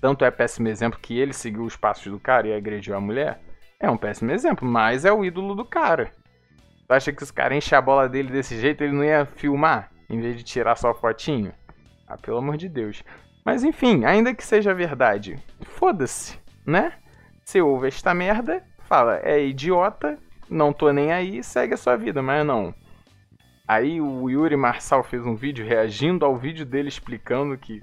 Tanto 0.00 0.24
é 0.24 0.30
péssimo 0.32 0.66
exemplo 0.66 0.98
que 1.00 1.16
ele 1.16 1.32
seguiu 1.32 1.62
os 1.62 1.76
passos 1.76 2.10
do 2.10 2.18
cara 2.18 2.48
e 2.48 2.52
agrediu 2.52 2.96
a 2.96 3.00
mulher? 3.00 3.40
É 3.78 3.88
um 3.88 3.96
péssimo 3.96 4.32
exemplo, 4.32 4.66
mas 4.66 5.04
é 5.04 5.12
o 5.12 5.24
ídolo 5.24 5.54
do 5.54 5.64
cara. 5.64 6.10
Tu 6.88 6.92
acha 6.92 7.12
que 7.12 7.22
os 7.22 7.30
caras 7.30 7.58
enchem 7.58 7.78
a 7.78 7.80
bola 7.80 8.08
dele 8.08 8.32
desse 8.32 8.58
jeito, 8.58 8.82
ele 8.82 8.92
não 8.92 9.04
ia 9.04 9.24
filmar? 9.24 9.92
Em 10.10 10.20
vez 10.20 10.36
de 10.36 10.42
tirar 10.42 10.74
só 10.74 10.90
a 10.90 10.94
fotinho? 10.94 11.52
Ah, 12.08 12.18
pelo 12.18 12.38
amor 12.38 12.56
de 12.56 12.68
Deus. 12.68 13.04
Mas 13.44 13.64
enfim, 13.64 14.04
ainda 14.04 14.34
que 14.34 14.44
seja 14.44 14.72
verdade, 14.72 15.36
foda-se, 15.62 16.38
né? 16.64 16.92
Você 17.44 17.60
ouve 17.60 17.88
esta 17.88 18.14
merda, 18.14 18.62
fala, 18.86 19.20
é 19.22 19.44
idiota, 19.44 20.18
não 20.48 20.72
tô 20.72 20.92
nem 20.92 21.12
aí, 21.12 21.42
segue 21.42 21.74
a 21.74 21.76
sua 21.76 21.96
vida, 21.96 22.22
mas 22.22 22.46
não. 22.46 22.74
Aí 23.66 24.00
o 24.00 24.28
Yuri 24.28 24.56
Marçal 24.56 25.02
fez 25.02 25.26
um 25.26 25.34
vídeo 25.34 25.66
reagindo 25.66 26.24
ao 26.24 26.36
vídeo 26.36 26.64
dele 26.64 26.88
explicando 26.88 27.56
que, 27.56 27.82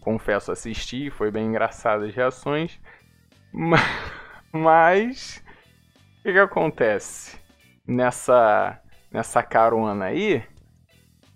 confesso, 0.00 0.52
assisti, 0.52 1.10
foi 1.10 1.30
bem 1.30 1.46
engraçado 1.46 2.04
as 2.04 2.14
reações, 2.14 2.78
mas 4.52 5.42
o 6.18 6.22
que, 6.22 6.32
que 6.32 6.38
acontece 6.38 7.38
nessa 7.86 8.80
nessa 9.10 9.42
carona 9.44 10.06
aí? 10.06 10.42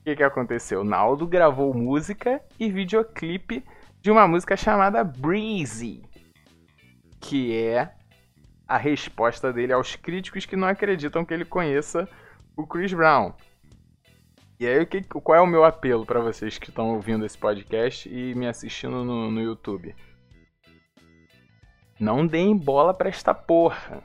Que, 0.08 0.16
que 0.16 0.22
aconteceu? 0.22 0.82
Naldo 0.82 1.26
gravou 1.26 1.74
música 1.74 2.40
e 2.58 2.70
videoclipe 2.70 3.62
de 4.00 4.10
uma 4.10 4.26
música 4.26 4.56
chamada 4.56 5.04
Breezy, 5.04 6.02
que 7.20 7.54
é 7.54 7.92
a 8.66 8.78
resposta 8.78 9.52
dele 9.52 9.74
aos 9.74 9.96
críticos 9.96 10.46
que 10.46 10.56
não 10.56 10.66
acreditam 10.66 11.26
que 11.26 11.34
ele 11.34 11.44
conheça 11.44 12.08
o 12.56 12.66
Chris 12.66 12.90
Brown. 12.90 13.34
E 14.58 14.66
aí, 14.66 14.86
que, 14.86 15.02
qual 15.02 15.36
é 15.36 15.42
o 15.42 15.46
meu 15.46 15.62
apelo 15.62 16.06
para 16.06 16.20
vocês 16.20 16.56
que 16.56 16.70
estão 16.70 16.94
ouvindo 16.94 17.26
esse 17.26 17.36
podcast 17.36 18.08
e 18.08 18.34
me 18.34 18.48
assistindo 18.48 19.04
no, 19.04 19.30
no 19.30 19.42
YouTube? 19.42 19.94
Não 22.00 22.26
deem 22.26 22.56
bola 22.56 22.94
para 22.94 23.10
esta 23.10 23.34
porra. 23.34 24.02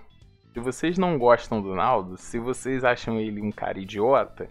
Se 0.52 0.60
vocês 0.60 0.98
não 0.98 1.18
gostam 1.18 1.62
do 1.62 1.74
Naldo, 1.74 2.18
se 2.18 2.38
vocês 2.40 2.84
acham 2.84 3.22
ele 3.22 3.42
um 3.42 3.54
cara 3.54 3.80
idiota, 3.80 4.50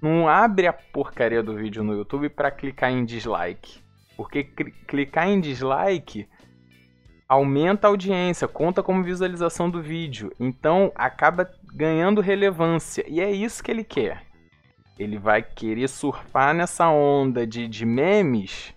não 0.00 0.28
abre 0.28 0.66
a 0.66 0.72
porcaria 0.72 1.42
do 1.42 1.54
vídeo 1.54 1.84
no 1.84 1.94
YouTube 1.94 2.28
para 2.28 2.50
clicar 2.50 2.90
em 2.90 3.04
dislike. 3.04 3.82
Porque 4.16 4.44
clicar 4.44 5.28
em 5.28 5.40
dislike 5.40 6.28
aumenta 7.28 7.86
a 7.86 7.90
audiência, 7.90 8.48
conta 8.48 8.82
como 8.82 9.04
visualização 9.04 9.70
do 9.70 9.82
vídeo. 9.82 10.32
Então 10.38 10.90
acaba 10.94 11.50
ganhando 11.74 12.20
relevância. 12.20 13.04
E 13.08 13.20
é 13.20 13.30
isso 13.30 13.62
que 13.62 13.70
ele 13.70 13.84
quer. 13.84 14.22
Ele 14.98 15.18
vai 15.18 15.42
querer 15.42 15.88
surfar 15.88 16.54
nessa 16.54 16.88
onda 16.90 17.46
de, 17.46 17.68
de 17.68 17.86
memes 17.86 18.74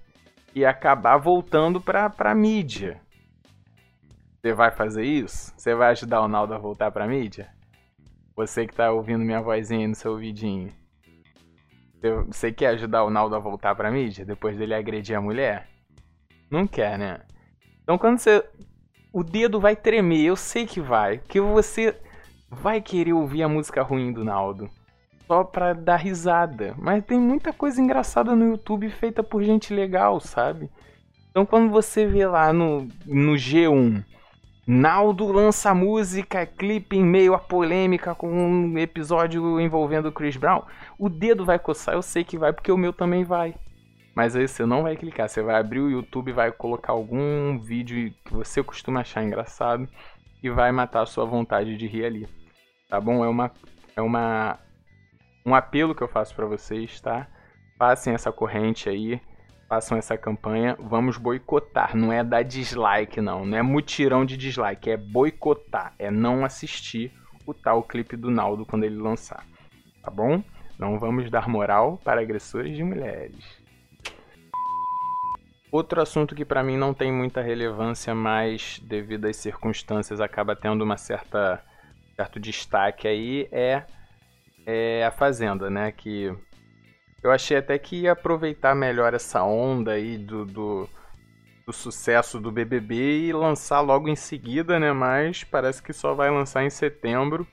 e 0.56 0.64
acabar 0.66 1.18
voltando 1.18 1.82
pra, 1.82 2.10
pra 2.10 2.36
mídia. 2.36 3.02
Você 4.40 4.54
vai 4.54 4.72
fazer 4.72 5.04
isso? 5.04 5.54
Você 5.58 5.74
vai 5.74 5.92
ajudar 5.92 6.22
o 6.22 6.28
Naldo 6.28 6.54
a 6.54 6.58
voltar 6.58 6.92
pra 6.92 7.08
mídia? 7.08 7.50
Você 8.36 8.68
que 8.68 8.76
tá 8.76 8.92
ouvindo 8.92 9.24
minha 9.24 9.42
vozinha 9.42 9.88
no 9.88 9.96
seu 9.96 10.12
ouvidinho. 10.12 10.83
Você 12.28 12.52
quer 12.52 12.68
ajudar 12.68 13.04
o 13.04 13.10
Naldo 13.10 13.36
a 13.36 13.40
voltar 13.40 13.76
pra 13.76 13.92
mídia 13.92 14.26
depois 14.26 14.58
dele 14.58 14.74
agredir 14.74 15.18
a 15.18 15.22
mulher? 15.22 15.68
Não 16.50 16.68
quer, 16.68 16.98
né? 16.98 17.22
Então 17.82 17.98
quando 17.98 18.20
você. 18.20 18.44
O 19.12 19.24
dedo 19.24 19.60
vai 19.60 19.76
tremer, 19.76 20.26
eu 20.26 20.36
sei 20.36 20.66
que 20.66 20.82
vai. 20.82 21.20
Porque 21.20 21.40
você 21.40 21.96
vai 22.50 22.82
querer 22.82 23.14
ouvir 23.14 23.44
a 23.44 23.50
música 23.50 23.82
ruim 23.84 24.12
do 24.12 24.24
Naldo. 24.24 24.70
Só 25.28 25.44
pra 25.44 25.74
dar 25.74 25.98
risada. 25.98 26.76
Mas 26.78 27.06
tem 27.06 27.20
muita 27.20 27.54
coisa 27.54 27.82
engraçada 27.82 28.36
no 28.36 28.50
YouTube 28.50 28.90
feita 28.90 29.24
por 29.24 29.44
gente 29.44 29.74
legal, 29.74 30.20
sabe? 30.20 30.70
Então 31.30 31.46
quando 31.46 31.72
você 31.72 32.06
vê 32.06 32.26
lá 32.28 32.52
no, 32.52 32.88
no 33.06 33.34
G1, 33.34 34.04
Naldo 34.66 35.30
lança 35.30 35.74
música, 35.74 36.46
clipe 36.46 36.96
em 36.96 37.04
meio 37.04 37.34
à 37.34 37.40
polêmica 37.40 38.16
com 38.16 38.30
um 38.32 38.78
episódio 38.78 39.60
envolvendo 39.60 40.08
o 40.08 40.12
Chris 40.12 40.38
Brown, 40.38 40.62
o 40.98 41.10
dedo 41.10 41.44
vai 41.44 41.60
coçar, 41.60 41.96
eu 41.96 42.02
sei 42.02 42.24
que 42.24 42.38
vai, 42.38 42.54
porque 42.54 42.72
o 42.72 42.78
meu 42.78 42.94
também 42.94 43.26
vai. 43.26 43.56
Mas 44.16 44.38
aí 44.38 44.48
você 44.48 44.66
não 44.66 44.84
vai 44.84 44.96
clicar, 44.96 45.28
você 45.28 45.42
vai 45.42 45.56
abrir 45.56 45.82
o 45.82 45.90
YouTube, 45.90 46.32
vai 46.32 46.50
colocar 46.50 46.94
algum 46.94 47.60
vídeo 47.60 48.14
que 48.24 48.34
você 48.34 48.64
costuma 48.64 49.02
achar 49.02 49.24
engraçado 49.24 49.86
e 50.42 50.50
vai 50.50 50.72
matar 50.72 51.02
a 51.02 51.06
sua 51.06 51.26
vontade 51.26 51.76
de 51.76 51.86
rir 51.86 52.06
ali. 52.06 52.30
Tá 52.88 53.02
bom? 53.02 53.26
É 53.26 53.28
uma 53.28 53.52
é 53.96 54.02
uma 54.02 54.60
um 55.46 55.54
apelo 55.54 55.94
que 55.94 56.02
eu 56.02 56.08
faço 56.08 56.34
para 56.34 56.46
vocês, 56.46 57.02
tá? 57.02 57.28
Passem 57.78 58.14
essa 58.14 58.32
corrente 58.32 58.88
aí, 58.88 59.20
façam 59.68 59.98
essa 59.98 60.18
campanha, 60.18 60.76
vamos 60.80 61.18
boicotar, 61.18 61.96
não 61.96 62.12
é 62.12 62.24
dar 62.24 62.44
dislike 62.44 63.22
não, 63.22 63.46
não 63.46 63.58
é 63.58 63.62
mutirão 63.62 64.26
de 64.26 64.38
dislike, 64.38 64.90
é 64.90 64.98
boicotar, 64.98 65.94
é 65.98 66.12
não 66.12 66.46
assistir 66.46 67.12
o 67.46 67.54
tal 67.54 67.84
clipe 67.84 68.16
do 68.16 68.30
Naldo 68.30 68.66
quando 68.66 68.84
ele 68.84 68.96
lançar. 68.96 69.46
Tá 70.02 70.12
bom? 70.12 70.44
Não 70.78 71.00
vamos 71.00 71.30
dar 71.30 71.48
moral 71.48 72.00
para 72.04 72.22
agressores 72.22 72.76
de 72.76 72.84
mulheres. 72.84 73.64
Outro 75.72 76.02
assunto 76.02 76.36
que 76.36 76.46
para 76.46 76.64
mim 76.64 76.78
não 76.78 76.94
tem 76.94 77.12
muita 77.12 77.42
relevância, 77.42 78.14
mas 78.14 78.80
devido 78.84 79.26
às 79.26 79.38
circunstâncias 79.38 80.22
acaba 80.22 80.56
tendo 80.56 80.84
uma 80.84 80.98
certa 80.98 81.64
certo 82.16 82.40
destaque 82.40 83.08
aí 83.08 83.48
é, 83.52 83.84
é 84.68 85.04
a 85.04 85.10
Fazenda, 85.10 85.70
né? 85.70 85.92
Que 85.92 86.32
eu 87.24 87.32
achei 87.32 87.58
até 87.58 87.80
que 87.80 88.02
ia 88.02 88.12
aproveitar 88.12 88.76
melhor 88.76 89.14
essa 89.14 89.44
onda 89.44 89.94
aí 89.94 90.18
do, 90.18 90.46
do, 90.46 90.90
do 91.66 91.72
sucesso 91.72 92.40
do 92.40 92.52
BBB 92.52 93.28
e 93.28 93.34
lançar 93.34 93.80
logo 93.80 94.10
em 94.10 94.16
seguida, 94.16 94.78
né? 94.78 94.92
Mas 94.92 95.44
parece 95.44 95.82
que 95.82 95.94
só 95.94 96.14
vai 96.14 96.30
lançar 96.30 96.66
em 96.66 96.70
setembro. 96.70 97.48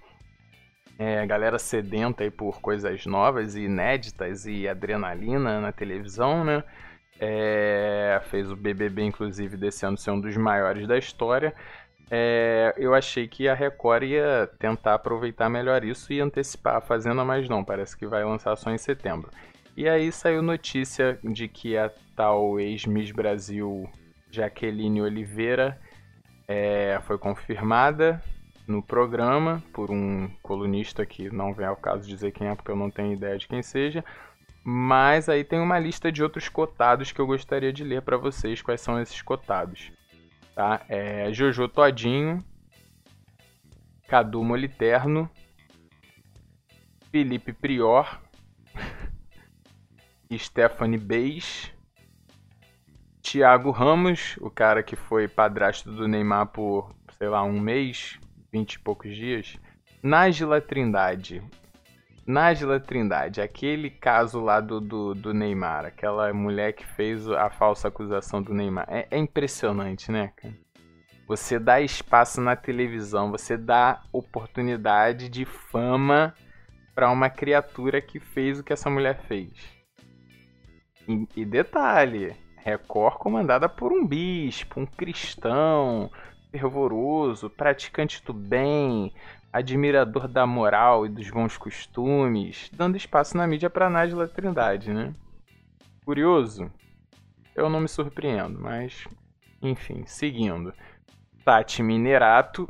É, 0.99 1.21
a 1.21 1.27
galera 1.27 1.59
sedenta 1.59 2.25
aí 2.25 2.31
por 2.31 2.61
coisas 2.61 3.07
novas 3.07 3.55
e 3.55 3.63
inéditas 3.63 4.45
e 4.45 4.69
adrenalina 4.69 5.61
na 5.61 5.73
televisão, 5.73 6.45
né? 6.45 6.65
É, 7.21 8.21
fez 8.29 8.51
o 8.51 8.57
BBB, 8.57 9.05
inclusive, 9.05 9.57
desse 9.57 9.87
ano 9.87 9.97
ser 9.97 10.11
um 10.11 10.21
dos 10.21 10.37
maiores 10.37 10.87
da 10.89 10.99
história. 10.99 11.55
É, 12.11 12.75
eu 12.77 12.93
achei 12.93 13.29
que 13.29 13.49
a 13.49 13.55
Record 13.55 14.03
ia 14.03 14.51
tentar 14.59 14.95
aproveitar 14.95 15.49
melhor 15.49 15.85
isso 15.85 16.13
e 16.13 16.21
antecipar 16.21 16.77
a 16.77 16.81
Fazenda, 16.81 17.25
mas 17.25 17.49
não, 17.49 17.63
parece 17.63 17.97
que 17.97 18.07
vai 18.07 18.25
lançar 18.25 18.57
só 18.57 18.71
em 18.71 18.79
setembro. 18.79 19.31
E 19.77 19.89
aí 19.89 20.11
saiu 20.11 20.43
notícia 20.43 21.19
de 21.23 21.49
que 21.49 21.77
a 21.77 21.91
tal 22.17 22.59
ex-Miss 22.59 23.13
Brasil 23.13 23.89
Jaqueline 24.31 25.01
Oliveira 25.01 25.81
é, 26.47 27.01
foi 27.07 27.17
confirmada 27.17 28.23
no 28.67 28.83
programa 28.83 29.63
por 29.73 29.91
um 29.91 30.29
colunista 30.43 31.05
que 31.07 31.31
não 31.31 31.55
vem 31.55 31.67
ao 31.67 31.77
caso 31.77 32.09
dizer 32.09 32.33
quem 32.33 32.49
é, 32.49 32.55
porque 32.55 32.71
eu 32.71 32.77
não 32.77 32.91
tenho 32.91 33.13
ideia 33.13 33.39
de 33.39 33.49
quem 33.49 33.63
seja, 33.63 34.05
mas 34.63 35.29
aí 35.29 35.43
tem 35.43 35.59
uma 35.59 35.79
lista 35.79 36.13
de 36.13 36.23
outros 36.23 36.49
cotados 36.49 37.13
que 37.13 37.21
eu 37.21 37.27
gostaria 37.27 37.73
de 37.73 37.83
ler 37.83 38.03
para 38.03 38.17
vocês 38.17 38.63
quais 38.63 38.81
são 38.81 39.01
esses 39.01 39.23
cotados. 39.23 39.91
Tá? 40.55 40.83
É 40.89 41.33
Jojo 41.33 41.69
Todinho, 41.69 42.39
Cadu 44.07 44.45
Moliterno, 44.45 45.31
Felipe 47.11 47.53
Prior, 47.53 48.21
Stephanie 50.39 50.99
Beis, 50.99 51.73
Thiago 53.23 53.71
Ramos, 53.71 54.37
o 54.41 54.51
cara 54.51 54.83
que 54.83 54.97
foi 54.97 55.29
padrasto 55.29 55.91
do 55.91 56.09
Neymar 56.09 56.47
por, 56.47 56.95
sei 57.19 57.29
lá, 57.29 57.43
um 57.43 57.61
mês, 57.61 58.19
vinte 58.53 58.75
e 58.75 58.79
poucos 58.79 59.15
dias, 59.15 59.57
Nájila 60.03 60.61
Trindade, 60.61 61.43
Nájila 62.27 62.79
Trindade, 62.79 63.41
aquele 63.41 63.91
caso 63.91 64.41
lá 64.41 64.61
do, 64.61 64.81
do, 64.81 65.15
do, 65.15 65.35
Neymar, 65.35 65.85
aquela 65.85 66.33
mulher 66.33 66.73
que 66.73 66.87
fez 66.87 67.29
a 67.29 67.51
falsa 67.51 67.89
acusação 67.89 68.41
do 68.41 68.55
Neymar. 68.55 68.87
É, 68.89 69.07
é 69.11 69.19
impressionante, 69.19 70.11
né, 70.11 70.33
cara? 70.37 70.55
Você 71.27 71.59
dá 71.61 71.81
espaço 71.81 72.41
na 72.41 72.57
televisão, 72.57 73.31
você 73.31 73.57
dá 73.57 74.03
oportunidade 74.13 75.29
de 75.29 75.45
fama 75.45 76.35
para 76.95 77.11
uma 77.11 77.31
criatura 77.31 78.01
que 78.01 78.19
fez 78.19 78.59
o 78.59 78.65
que 78.65 78.73
essa 78.73 78.91
mulher 78.91 79.21
fez. 79.29 79.80
E, 81.37 81.45
detalhe, 81.45 82.37
Record 82.57 83.17
comandada 83.17 83.69
por 83.69 83.93
um 83.93 84.07
bispo, 84.07 84.81
um 84.81 84.87
cristão, 84.87 86.11
fervoroso, 86.53 87.51
praticante 87.51 88.23
do 88.25 88.33
bem, 88.33 89.13
admirador 89.53 90.29
da 90.29 90.47
moral 90.47 91.05
e 91.05 91.09
dos 91.09 91.29
bons 91.31 91.57
costumes, 91.57 92.71
dando 92.73 92.97
espaço 92.97 93.37
na 93.37 93.47
mídia 93.47 93.69
para 93.69 93.91
Nájila 93.91 94.29
Trindade, 94.29 94.93
né? 94.93 95.15
Curioso? 96.05 96.71
Eu 97.57 97.69
não 97.69 97.81
me 97.81 97.89
surpreendo, 97.89 98.61
mas 98.61 99.05
enfim, 99.61 100.05
seguindo. 100.07 100.73
Tati 101.45 101.83
Minerato, 101.83 102.69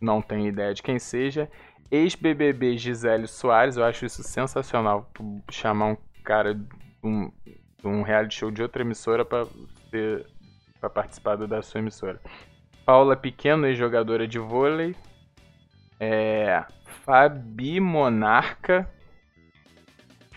não 0.00 0.20
tenho 0.20 0.48
ideia 0.48 0.74
de 0.74 0.82
quem 0.82 0.98
seja. 0.98 1.48
Ex-BBB 1.90 2.76
Gisele 2.76 3.26
Soares, 3.26 3.76
eu 3.76 3.84
acho 3.84 4.04
isso 4.04 4.22
sensacional 4.22 5.10
chamar 5.50 5.92
um 5.92 5.96
cara 6.24 6.54
de 6.54 6.66
um, 7.02 7.30
um 7.84 8.02
reality 8.02 8.36
show 8.36 8.50
de 8.50 8.62
outra 8.62 8.82
emissora 8.82 9.24
para 9.24 9.46
participar 10.92 11.36
da 11.36 11.62
sua 11.62 11.80
emissora. 11.80 12.20
Paula 12.84 13.16
Pequeno, 13.16 13.66
ex-jogadora 13.66 14.26
de 14.26 14.38
vôlei. 14.38 14.94
É, 15.98 16.64
Fabi 17.04 17.80
Monarca. 17.80 18.88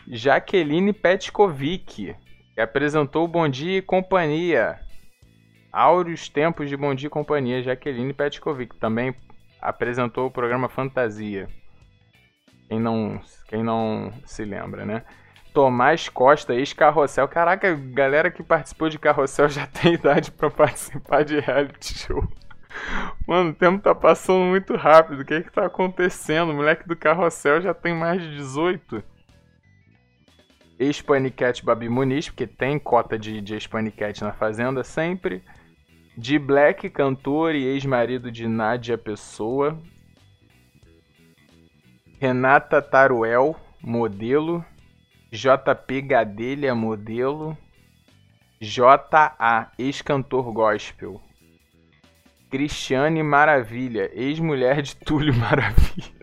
Jaqueline 0.10 0.94
Petkovic, 0.94 2.16
que 2.54 2.62
apresentou 2.62 3.26
o 3.26 3.28
Bom 3.28 3.50
Dia 3.50 3.80
e 3.80 3.82
Companhia. 3.82 4.80
Áureos 5.70 6.30
tempos 6.30 6.70
de 6.70 6.78
Bom 6.78 6.96
Dia 6.96 7.08
e 7.08 7.10
Companhia. 7.10 7.62
Jaqueline 7.62 8.14
Petkovic 8.14 8.78
também 8.78 9.14
apresentou 9.62 10.28
o 10.28 10.32
programa 10.32 10.70
Fantasia. 10.70 11.48
Quem 12.67 12.80
não, 12.80 13.20
quem 13.48 13.63
não 13.63 14.12
se 14.26 14.43
lembra, 14.43 14.86
né? 14.86 15.04
Tomás 15.54 16.10
Costa, 16.10 16.54
ex-carrossel. 16.54 17.28
Caraca, 17.28 17.74
galera 17.76 18.30
que 18.30 18.43
participou 18.43 18.89
de 18.89 19.00
carrossel 19.00 19.50
já 19.50 19.65
tem 19.67 19.93
idade 19.93 20.32
para 20.32 20.52
participar 20.52 21.24
de 21.24 21.39
reality 21.39 21.98
show. 21.98 22.24
Mano, 23.28 23.52
o 23.52 23.54
tempo 23.54 23.82
tá 23.82 23.96
passando 23.96 24.46
muito 24.46 24.76
rápido. 24.76 25.22
O 25.22 25.26
que 25.26 25.34
é 25.34 25.41
que 25.41 25.52
tá 25.52 25.65
acontecendo? 25.65 26.52
O 26.52 26.56
moleque 26.56 26.88
do 26.88 26.96
carrossel 26.96 27.62
já 27.62 27.74
tem 27.74 27.96
mais 27.96 28.22
de 28.22 28.36
18. 28.36 29.04
Ex-Panicat 30.80 31.65
Babi 31.65 31.89
Muniz, 31.89 32.30
porque 32.30 32.46
tem 32.46 32.78
cota 32.78 33.17
de, 33.17 33.41
de 33.41 33.56
ex-Panicat 33.56 34.22
na 34.22 34.34
Fazenda 34.34 34.84
sempre. 34.84 35.43
De 36.18 36.40
Black, 36.40 36.90
cantor 36.90 37.54
e 37.54 37.64
ex-marido 37.64 38.32
de 38.32 38.48
Nádia 38.48 38.98
Pessoa. 38.98 39.80
Renata 42.20 42.82
Taruel, 42.82 43.56
modelo. 43.80 44.66
JP 45.32 46.02
Gadelha, 46.02 46.74
modelo. 46.74 47.56
JA, 48.60 49.72
ex-cantor 49.78 50.52
gospel. 50.52 51.22
Cristiane 52.50 53.22
Maravilha, 53.22 54.10
ex-mulher 54.12 54.82
de 54.82 54.96
Túlio 54.96 55.36
Maravilha. 55.38 56.18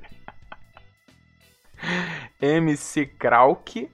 MC 2.43 3.07
Krauk. 3.07 3.89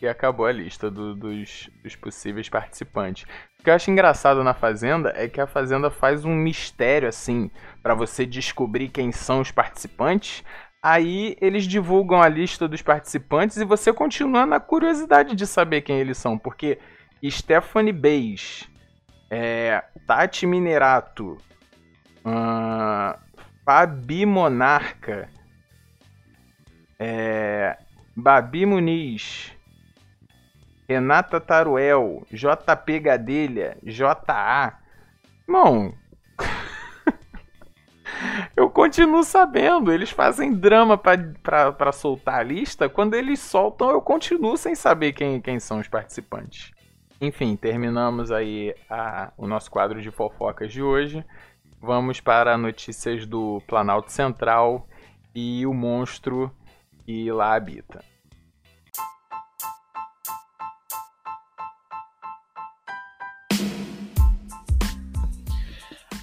E 0.00 0.06
acabou 0.06 0.46
a 0.46 0.52
lista 0.52 0.88
do, 0.88 1.12
dos, 1.16 1.68
dos 1.82 1.96
possíveis 1.96 2.48
participantes. 2.48 3.26
O 3.64 3.66
que 3.66 3.70
eu 3.70 3.74
acho 3.76 3.90
engraçado 3.90 4.44
na 4.44 4.52
Fazenda 4.52 5.10
é 5.16 5.26
que 5.26 5.40
a 5.40 5.46
Fazenda 5.46 5.88
faz 5.90 6.22
um 6.26 6.34
mistério 6.34 7.08
assim 7.08 7.50
para 7.82 7.94
você 7.94 8.26
descobrir 8.26 8.90
quem 8.90 9.10
são 9.10 9.40
os 9.40 9.50
participantes. 9.50 10.44
Aí 10.82 11.34
eles 11.40 11.64
divulgam 11.64 12.20
a 12.20 12.28
lista 12.28 12.68
dos 12.68 12.82
participantes 12.82 13.56
e 13.56 13.64
você 13.64 13.90
continua 13.90 14.44
na 14.44 14.60
curiosidade 14.60 15.34
de 15.34 15.46
saber 15.46 15.80
quem 15.80 15.98
eles 15.98 16.18
são, 16.18 16.36
porque 16.36 16.78
Stephanie 17.26 17.90
Beis, 17.90 18.68
é, 19.30 19.82
Tati 20.06 20.46
Minerato, 20.46 21.38
uh, 22.22 23.18
Fabi 23.64 24.26
Monarca, 24.26 25.26
é, 26.98 27.78
Babi 28.14 28.66
Muniz, 28.66 29.53
Renata 30.88 31.40
Taruel, 31.40 32.26
JP 32.30 33.00
Gadelha, 33.00 33.76
JA. 33.82 34.78
Irmão, 35.46 35.94
eu, 38.56 38.70
continuo 38.70 39.24
sabendo. 39.24 39.92
Eles 39.92 40.10
fazem 40.10 40.52
drama 40.52 40.98
para 40.98 41.92
soltar 41.92 42.40
a 42.40 42.42
lista. 42.42 42.88
Quando 42.88 43.14
eles 43.14 43.40
soltam, 43.40 43.90
eu 43.90 44.00
continuo 44.00 44.56
sem 44.56 44.74
saber 44.74 45.12
quem, 45.12 45.40
quem 45.40 45.58
são 45.58 45.80
os 45.80 45.88
participantes. 45.88 46.72
Enfim, 47.20 47.56
terminamos 47.56 48.30
aí 48.30 48.74
a, 48.90 49.32
o 49.36 49.46
nosso 49.46 49.70
quadro 49.70 50.02
de 50.02 50.10
fofocas 50.10 50.72
de 50.72 50.82
hoje. 50.82 51.24
Vamos 51.80 52.20
para 52.20 52.58
notícias 52.58 53.26
do 53.26 53.62
Planalto 53.66 54.12
Central 54.12 54.86
e 55.34 55.66
o 55.66 55.72
monstro 55.72 56.50
que 57.04 57.30
lá 57.30 57.54
habita. 57.54 58.02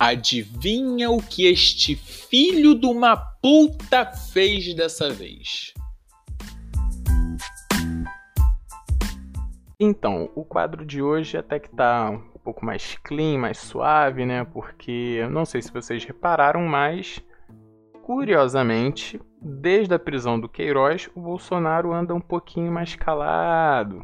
Adivinha 0.04 1.12
o 1.12 1.22
que 1.22 1.46
este 1.46 1.96
filho 1.96 2.74
de 2.74 2.88
uma 2.88 3.16
puta 3.16 4.04
fez 4.04 4.74
dessa 4.74 5.12
vez? 5.12 5.76
Então, 9.80 10.32
o 10.34 10.44
quadro 10.44 10.84
de 10.84 11.04
hoje 11.04 11.38
até 11.38 11.60
que 11.60 11.70
tá 11.70 12.10
um 12.10 12.40
pouco 12.44 12.66
mais 12.66 12.98
clean, 13.04 13.38
mais 13.38 13.60
suave, 13.60 14.26
né? 14.26 14.44
Porque 14.44 15.24
não 15.30 15.46
sei 15.46 15.62
se 15.62 15.72
vocês 15.72 16.04
repararam, 16.04 16.62
mas 16.62 17.24
curiosamente, 18.02 19.22
desde 19.40 19.94
a 19.94 20.00
prisão 20.00 20.40
do 20.40 20.50
Queiroz, 20.50 21.12
o 21.14 21.22
Bolsonaro 21.22 21.94
anda 21.94 22.16
um 22.16 22.20
pouquinho 22.20 22.72
mais 22.72 22.96
calado. 22.96 24.04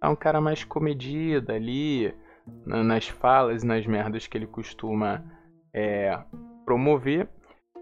É 0.00 0.06
um 0.06 0.14
cara 0.14 0.40
mais 0.40 0.62
comedido 0.62 1.50
ali, 1.50 2.14
nas 2.66 3.08
falas 3.08 3.62
e 3.62 3.66
nas 3.66 3.86
merdas 3.86 4.26
que 4.26 4.36
ele 4.36 4.46
costuma 4.46 5.24
é, 5.74 6.18
promover. 6.64 7.28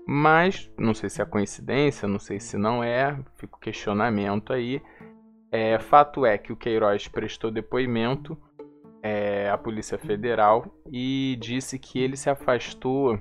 Mas 0.06 0.70
não 0.78 0.94
sei 0.94 1.08
se 1.08 1.22
é 1.22 1.24
coincidência, 1.24 2.08
não 2.08 2.18
sei 2.18 2.40
se 2.40 2.56
não 2.56 2.82
é, 2.82 3.18
fica 3.36 3.56
o 3.56 3.60
questionamento 3.60 4.52
aí. 4.52 4.82
É, 5.52 5.78
fato 5.78 6.24
é 6.24 6.38
que 6.38 6.52
o 6.52 6.56
Queiroz 6.56 7.08
prestou 7.08 7.50
depoimento 7.50 8.36
é, 9.02 9.50
à 9.50 9.58
Polícia 9.58 9.98
Federal 9.98 10.64
e 10.90 11.36
disse 11.40 11.78
que 11.78 11.98
ele 11.98 12.16
se 12.16 12.30
afastou 12.30 13.20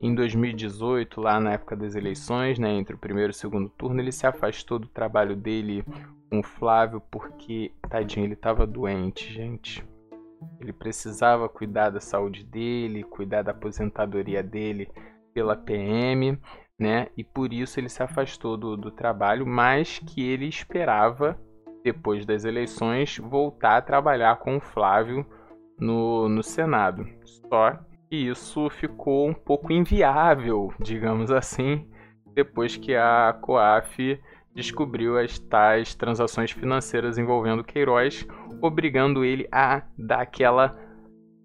em 0.00 0.14
2018, 0.14 1.20
lá 1.20 1.38
na 1.38 1.52
época 1.52 1.76
das 1.76 1.94
eleições, 1.94 2.58
né, 2.58 2.72
entre 2.72 2.96
o 2.96 2.98
primeiro 2.98 3.30
e 3.30 3.34
o 3.34 3.34
segundo 3.34 3.68
turno, 3.68 4.00
ele 4.00 4.10
se 4.10 4.26
afastou 4.26 4.78
do 4.78 4.88
trabalho 4.88 5.36
dele 5.36 5.84
com 6.28 6.40
o 6.40 6.42
Flávio 6.42 7.00
porque, 7.10 7.72
tadinho, 7.88 8.26
ele 8.26 8.34
estava 8.34 8.66
doente, 8.66 9.32
gente. 9.32 9.84
Ele 10.60 10.72
precisava 10.72 11.48
cuidar 11.48 11.90
da 11.90 12.00
saúde 12.00 12.44
dele, 12.44 13.02
cuidar 13.04 13.42
da 13.42 13.52
aposentadoria 13.52 14.42
dele 14.42 14.88
pela 15.34 15.56
PM, 15.56 16.38
né? 16.78 17.08
E 17.16 17.24
por 17.24 17.52
isso 17.52 17.78
ele 17.78 17.88
se 17.88 18.02
afastou 18.02 18.56
do, 18.56 18.76
do 18.76 18.90
trabalho, 18.90 19.46
mas 19.46 19.98
que 19.98 20.22
ele 20.22 20.46
esperava, 20.46 21.38
depois 21.84 22.24
das 22.24 22.44
eleições, 22.44 23.18
voltar 23.18 23.76
a 23.76 23.82
trabalhar 23.82 24.36
com 24.36 24.56
o 24.56 24.60
Flávio 24.60 25.26
no, 25.78 26.28
no 26.28 26.42
Senado. 26.42 27.06
Só 27.24 27.78
que 28.08 28.16
isso 28.16 28.68
ficou 28.70 29.28
um 29.28 29.34
pouco 29.34 29.72
inviável, 29.72 30.72
digamos 30.78 31.30
assim, 31.30 31.88
depois 32.34 32.76
que 32.76 32.94
a 32.94 33.36
COAF 33.40 34.20
descobriu 34.54 35.18
as 35.18 35.38
tais 35.38 35.94
transações 35.94 36.50
financeiras 36.50 37.18
envolvendo 37.18 37.64
Queiroz, 37.64 38.26
obrigando 38.62 39.24
ele 39.24 39.46
a 39.50 39.82
dar 39.98 40.20
aquela 40.20 40.78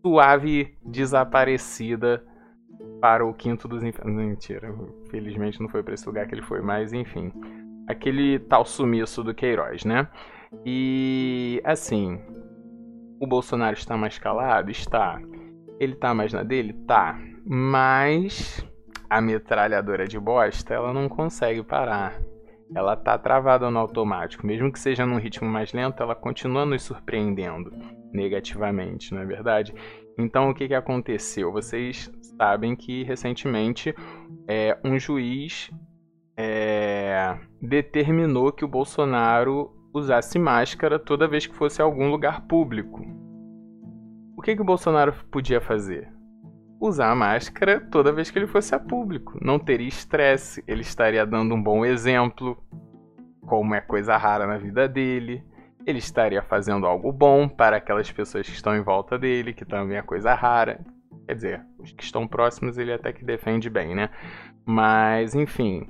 suave 0.06 0.78
desaparecida 0.86 2.24
para 3.02 3.26
o 3.26 3.34
quinto 3.34 3.68
dos 3.68 3.84
infernos. 3.84 4.16
Mentira, 4.16 4.74
felizmente 5.10 5.60
não 5.60 5.68
foi 5.68 5.82
para 5.84 5.96
esse 5.96 6.06
lugar 6.06 6.28
que 6.28 6.36
ele 6.36 6.44
foi, 6.44 6.62
mas 6.62 6.94
enfim. 6.94 7.34
Aquele 7.88 8.40
tal 8.40 8.64
sumiço 8.64 9.24
do 9.24 9.34
Queiroz, 9.34 9.84
né? 9.84 10.08
E 10.66 11.62
assim, 11.66 12.20
o 13.20 13.26
Bolsonaro 13.26 13.76
está 13.76 13.98
mais 13.98 14.20
calado? 14.20 14.70
Está. 14.70 15.20
Ele 15.80 15.96
tá 15.96 16.14
mais 16.14 16.32
na 16.32 16.44
dele? 16.44 16.74
Tá. 16.86 17.20
Mas 17.46 18.66
a 19.10 19.22
metralhadora 19.22 20.08
de 20.08 20.20
bosta, 20.20 20.74
ela 20.74 20.94
não 20.94 21.08
consegue 21.08 21.64
parar 21.64 22.20
ela 22.76 22.96
tá 22.96 23.18
travada 23.18 23.70
no 23.70 23.80
automático. 23.80 24.46
Mesmo 24.46 24.72
que 24.72 24.80
seja 24.80 25.06
num 25.06 25.18
ritmo 25.18 25.48
mais 25.48 25.74
lento, 25.74 26.02
ela 26.02 26.16
continua 26.16 26.66
nos 26.66 26.84
surpreendendo 26.84 27.72
negativamente, 28.12 29.14
não 29.14 29.22
é 29.22 29.26
verdade? 29.26 29.74
Então, 30.18 30.50
o 30.50 30.54
que, 30.54 30.68
que 30.68 30.74
aconteceu? 30.74 31.52
Vocês 31.52 32.12
sabem 32.38 32.76
que 32.76 33.04
recentemente 33.04 33.94
é, 34.48 34.78
um 34.84 34.98
juiz 34.98 35.70
é, 36.36 37.38
determinou 37.62 38.52
que 38.52 38.66
o 38.66 38.68
Bolsonaro 38.68 39.72
usasse 39.94 40.38
máscara 40.38 41.00
toda 41.00 41.28
vez 41.28 41.46
que 41.46 41.56
fosse 41.56 41.82
a 41.82 41.86
algum 41.86 42.10
lugar 42.10 42.48
público. 42.48 43.02
O 44.36 44.42
que, 44.42 44.56
que 44.56 44.62
o 44.62 44.66
Bolsonaro 44.66 45.14
podia 45.32 45.60
fazer? 45.60 46.17
Usar 46.80 47.12
a 47.12 47.16
máscara 47.16 47.80
toda 47.80 48.12
vez 48.12 48.30
que 48.30 48.38
ele 48.38 48.48
fosse 48.48 48.74
a 48.76 48.80
público. 48.80 49.38
Não 49.42 49.58
teria 49.58 49.88
estresse, 49.88 50.64
ele 50.68 50.82
estaria 50.82 51.26
dando 51.26 51.56
um 51.56 51.62
bom 51.62 51.86
exemplo, 51.86 52.58
como 53.46 53.74
é 53.74 53.82
coisa 53.82 54.18
rara 54.18 54.46
na 54.46 54.58
vida 54.58 54.88
dele. 54.88 55.44
Ele 55.86 56.00
estaria 56.00 56.42
fazendo 56.42 56.86
algo 56.86 57.12
bom 57.12 57.48
para 57.48 57.78
aquelas 57.78 58.12
pessoas 58.12 58.48
que 58.48 58.54
estão 58.54 58.76
em 58.76 58.82
volta 58.82 59.18
dele, 59.18 59.54
que 59.54 59.66
também 59.66 59.98
é 59.98 60.02
coisa 60.02 60.34
rara. 60.34 60.80
Quer 61.26 61.34
dizer, 61.34 61.62
os 61.80 61.92
que 61.92 62.04
estão 62.04 62.28
próximos 62.28 62.78
ele 62.78 62.92
até 62.92 63.12
que 63.12 63.24
defende 63.24 63.70
bem, 63.70 63.96
né? 63.96 64.10
Mas, 64.66 65.34
enfim. 65.34 65.88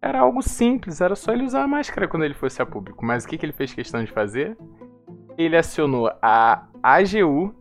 Era 0.00 0.20
algo 0.20 0.42
simples, 0.42 1.00
era 1.00 1.14
só 1.14 1.32
ele 1.32 1.44
usar 1.44 1.62
a 1.62 1.68
máscara 1.68 2.08
quando 2.08 2.24
ele 2.24 2.34
fosse 2.34 2.60
a 2.60 2.66
público. 2.66 3.04
Mas 3.04 3.24
o 3.24 3.28
que, 3.28 3.38
que 3.38 3.46
ele 3.46 3.52
fez 3.52 3.72
questão 3.72 4.02
de 4.04 4.12
fazer? 4.12 4.56
Ele 5.36 5.56
acionou 5.56 6.10
a 6.20 6.66
AGU, 6.82 7.54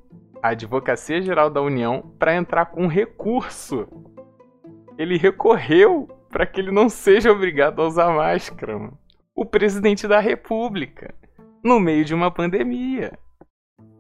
a 0.44 0.50
Advocacia 0.50 1.22
Geral 1.22 1.50
da 1.50 1.62
União 1.62 2.02
para 2.20 2.36
entrar 2.36 2.66
com 2.66 2.86
recurso. 2.86 3.88
Ele 4.98 5.18
recorreu 5.18 6.10
para 6.30 6.46
que 6.46 6.60
ele 6.60 6.70
não 6.70 6.90
seja 6.90 7.32
obrigado 7.32 7.82
a 7.82 7.88
usar 7.88 8.14
máscara. 8.14 8.78
Mano. 8.78 9.00
O 9.34 9.46
presidente 9.46 10.06
da 10.06 10.20
República, 10.20 11.16
no 11.64 11.80
meio 11.80 12.04
de 12.04 12.14
uma 12.14 12.30
pandemia, 12.30 13.18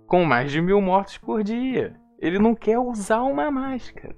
com 0.06 0.25
mais 0.25 0.51
de 0.51 0.62
mil 0.62 0.82
mortos 0.82 1.17
por 1.17 1.43
dia, 1.43 1.95
ele 2.19 2.38
não 2.38 2.53
quer 2.53 2.77
usar 2.77 3.21
uma 3.21 3.49
máscara. 3.49 4.13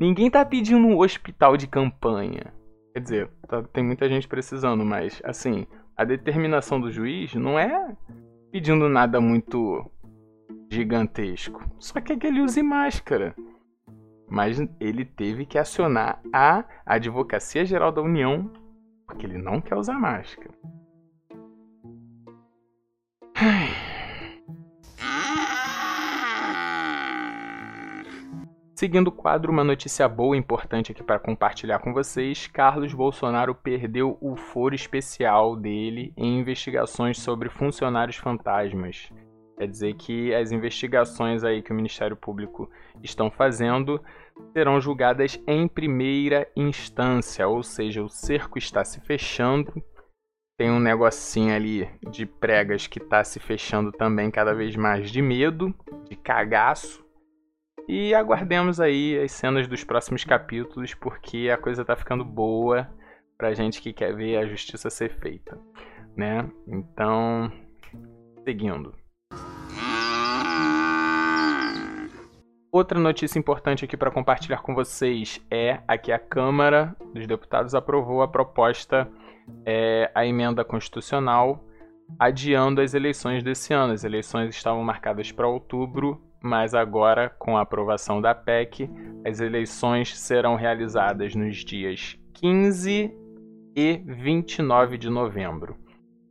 Ninguém 0.00 0.28
tá 0.28 0.44
pedindo 0.44 0.84
um 0.84 0.98
hospital 0.98 1.56
de 1.56 1.68
campanha. 1.68 2.52
Quer 2.92 3.00
dizer, 3.00 3.30
tá, 3.46 3.62
tem 3.62 3.84
muita 3.84 4.08
gente 4.08 4.26
precisando, 4.26 4.84
mas 4.84 5.22
assim, 5.24 5.64
a 5.96 6.02
determinação 6.02 6.80
do 6.80 6.90
juiz 6.90 7.32
não 7.34 7.56
é 7.56 7.94
pedindo 8.50 8.88
nada 8.88 9.20
muito 9.20 9.88
gigantesco. 10.70 11.62
Só 11.78 12.00
que, 12.00 12.12
é 12.12 12.16
que 12.16 12.26
ele 12.26 12.40
use 12.40 12.62
máscara. 12.62 13.34
Mas 14.28 14.58
ele 14.78 15.04
teve 15.04 15.44
que 15.44 15.58
acionar 15.58 16.22
a 16.32 16.64
Advocacia 16.86 17.64
Geral 17.64 17.90
da 17.90 18.00
União 18.00 18.50
porque 19.10 19.26
ele 19.26 19.38
não 19.38 19.60
quer 19.60 19.74
usar 19.74 19.98
máscara. 19.98 20.54
Seguindo 28.74 29.08
o 29.08 29.12
quadro, 29.12 29.52
uma 29.52 29.64
notícia 29.64 30.08
boa 30.08 30.36
e 30.36 30.38
importante 30.38 30.92
aqui 30.92 31.02
para 31.02 31.18
compartilhar 31.18 31.80
com 31.80 31.92
vocês: 31.92 32.46
Carlos 32.46 32.94
Bolsonaro 32.94 33.54
perdeu 33.54 34.16
o 34.20 34.36
foro 34.36 34.74
especial 34.74 35.56
dele 35.56 36.14
em 36.16 36.38
investigações 36.38 37.18
sobre 37.18 37.50
funcionários 37.50 38.16
fantasmas. 38.16 39.10
Quer 39.60 39.68
dizer 39.68 39.92
que 39.92 40.34
as 40.34 40.52
investigações 40.52 41.44
aí 41.44 41.60
que 41.60 41.70
o 41.70 41.74
Ministério 41.74 42.16
Público 42.16 42.70
estão 43.02 43.30
fazendo 43.30 44.02
serão 44.54 44.80
julgadas 44.80 45.38
em 45.46 45.68
primeira 45.68 46.50
instância, 46.56 47.46
ou 47.46 47.62
seja, 47.62 48.02
o 48.02 48.08
cerco 48.08 48.56
está 48.56 48.82
se 48.82 49.02
fechando. 49.02 49.70
Tem 50.58 50.70
um 50.70 50.80
negocinho 50.80 51.54
ali 51.54 51.86
de 52.10 52.24
pregas 52.24 52.86
que 52.86 52.98
está 52.98 53.22
se 53.22 53.38
fechando 53.38 53.92
também 53.92 54.30
cada 54.30 54.54
vez 54.54 54.74
mais 54.76 55.10
de 55.10 55.20
medo, 55.20 55.74
de 56.08 56.16
cagaço. 56.16 57.04
E 57.86 58.14
aguardemos 58.14 58.80
aí 58.80 59.18
as 59.22 59.30
cenas 59.30 59.68
dos 59.68 59.84
próximos 59.84 60.24
capítulos, 60.24 60.94
porque 60.94 61.50
a 61.50 61.58
coisa 61.58 61.82
está 61.82 61.94
ficando 61.94 62.24
boa 62.24 62.88
pra 63.36 63.52
gente 63.52 63.82
que 63.82 63.92
quer 63.92 64.16
ver 64.16 64.38
a 64.38 64.46
justiça 64.46 64.88
ser 64.88 65.10
feita, 65.20 65.60
né? 66.16 66.50
Então, 66.66 67.52
seguindo. 68.42 68.99
Outra 72.72 73.00
notícia 73.00 73.38
importante 73.38 73.84
aqui 73.84 73.96
para 73.96 74.10
compartilhar 74.10 74.62
com 74.62 74.74
vocês 74.74 75.44
é 75.50 75.80
a 75.88 75.98
que 75.98 76.12
a 76.12 76.18
Câmara 76.18 76.94
dos 77.12 77.26
Deputados 77.26 77.74
aprovou 77.74 78.22
a 78.22 78.28
proposta, 78.28 79.10
é, 79.64 80.10
a 80.14 80.24
emenda 80.24 80.64
constitucional, 80.64 81.64
adiando 82.18 82.80
as 82.80 82.94
eleições 82.94 83.42
desse 83.42 83.72
ano. 83.72 83.92
As 83.92 84.04
eleições 84.04 84.54
estavam 84.54 84.84
marcadas 84.84 85.32
para 85.32 85.48
outubro 85.48 86.20
mas 86.42 86.74
agora, 86.74 87.28
com 87.28 87.56
a 87.56 87.60
aprovação 87.60 88.20
da 88.20 88.34
PEC, 88.34 88.90
as 89.26 89.40
eleições 89.40 90.18
serão 90.18 90.54
realizadas 90.54 91.34
nos 91.34 91.58
dias 91.58 92.18
15 92.34 93.14
e 93.76 94.02
29 94.06 94.96
de 94.96 95.10
novembro. 95.10 95.76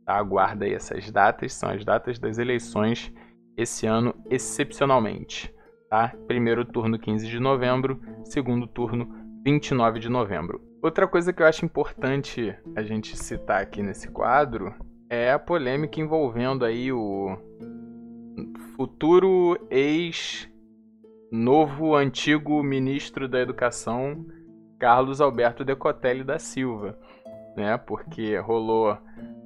Tá? 0.04 0.14
Aguarda 0.14 0.64
aí 0.64 0.74
essas 0.74 1.10
datas, 1.10 1.52
são 1.52 1.70
as 1.70 1.84
datas 1.84 2.18
das 2.18 2.38
eleições 2.38 3.12
esse 3.56 3.86
ano, 3.86 4.14
excepcionalmente. 4.28 5.54
Tá? 5.90 6.14
Primeiro 6.28 6.64
turno 6.64 6.96
15 6.96 7.26
de 7.26 7.40
novembro, 7.40 8.00
segundo 8.22 8.64
turno 8.68 9.12
29 9.44 9.98
de 9.98 10.08
novembro. 10.08 10.62
Outra 10.80 11.08
coisa 11.08 11.32
que 11.32 11.42
eu 11.42 11.46
acho 11.46 11.64
importante 11.64 12.56
a 12.76 12.82
gente 12.84 13.16
citar 13.16 13.60
aqui 13.60 13.82
nesse 13.82 14.08
quadro 14.08 14.72
é 15.10 15.32
a 15.32 15.38
polêmica 15.38 16.00
envolvendo 16.00 16.64
aí 16.64 16.92
o 16.92 17.36
futuro 18.76 19.58
ex 19.68 20.48
novo 21.32 21.96
antigo 21.96 22.62
ministro 22.62 23.26
da 23.26 23.40
Educação 23.40 24.24
Carlos 24.78 25.20
Alberto 25.20 25.64
Decotelli 25.64 26.22
da 26.22 26.38
Silva, 26.38 26.96
né? 27.56 27.76
Porque 27.76 28.36
rolou 28.38 28.96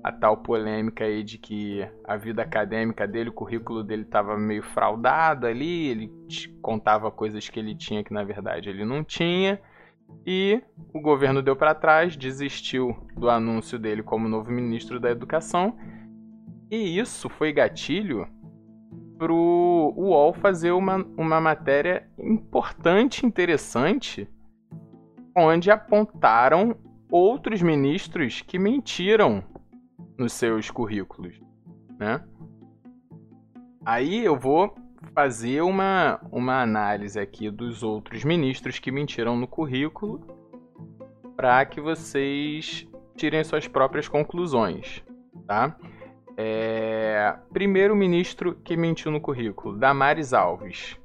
a 0.02 0.12
tal 0.12 0.36
polêmica 0.36 1.04
aí 1.04 1.22
de 1.22 1.38
que 1.38 1.88
a 2.04 2.16
vida 2.16 2.42
acadêmica 2.42 3.08
dele, 3.08 3.30
o 3.30 3.32
currículo 3.32 3.82
dele 3.82 4.02
estava 4.02 4.36
meio 4.36 4.62
fraudado 4.62 5.46
ali, 5.46 5.88
ele 5.88 6.12
contava 6.60 7.10
coisas 7.10 7.48
que 7.48 7.58
ele 7.58 7.74
tinha 7.74 8.04
que 8.04 8.12
na 8.12 8.22
verdade 8.22 8.68
ele 8.68 8.84
não 8.84 9.02
tinha. 9.02 9.58
E 10.26 10.62
o 10.92 11.00
governo 11.00 11.42
deu 11.42 11.56
para 11.56 11.74
trás, 11.74 12.16
desistiu 12.16 12.94
do 13.16 13.30
anúncio 13.30 13.78
dele 13.78 14.02
como 14.02 14.28
novo 14.28 14.50
ministro 14.50 15.00
da 15.00 15.10
Educação. 15.10 15.74
E 16.70 16.98
isso 16.98 17.28
foi 17.30 17.52
gatilho 17.52 18.28
para 19.18 19.32
o 19.32 19.94
UOL 19.96 20.34
fazer 20.34 20.72
uma, 20.72 20.96
uma 21.16 21.40
matéria 21.40 22.06
importante, 22.18 23.24
interessante, 23.24 24.28
onde 25.36 25.70
apontaram 25.70 26.76
outros 27.16 27.62
ministros 27.62 28.42
que 28.42 28.58
mentiram 28.58 29.44
nos 30.18 30.32
seus 30.32 30.68
currículos, 30.68 31.40
né? 31.96 32.20
Aí 33.86 34.24
eu 34.24 34.36
vou 34.36 34.74
fazer 35.14 35.62
uma, 35.62 36.20
uma 36.32 36.60
análise 36.60 37.20
aqui 37.20 37.52
dos 37.52 37.84
outros 37.84 38.24
ministros 38.24 38.80
que 38.80 38.90
mentiram 38.90 39.36
no 39.36 39.46
currículo 39.46 40.26
para 41.36 41.64
que 41.66 41.80
vocês 41.80 42.84
tirem 43.14 43.44
suas 43.44 43.68
próprias 43.68 44.08
conclusões, 44.08 45.00
tá? 45.46 45.76
É... 46.36 47.38
Primeiro 47.52 47.94
ministro 47.94 48.56
que 48.56 48.76
mentiu 48.76 49.12
no 49.12 49.20
currículo, 49.20 49.78
Damares 49.78 50.32
Alves. 50.32 50.98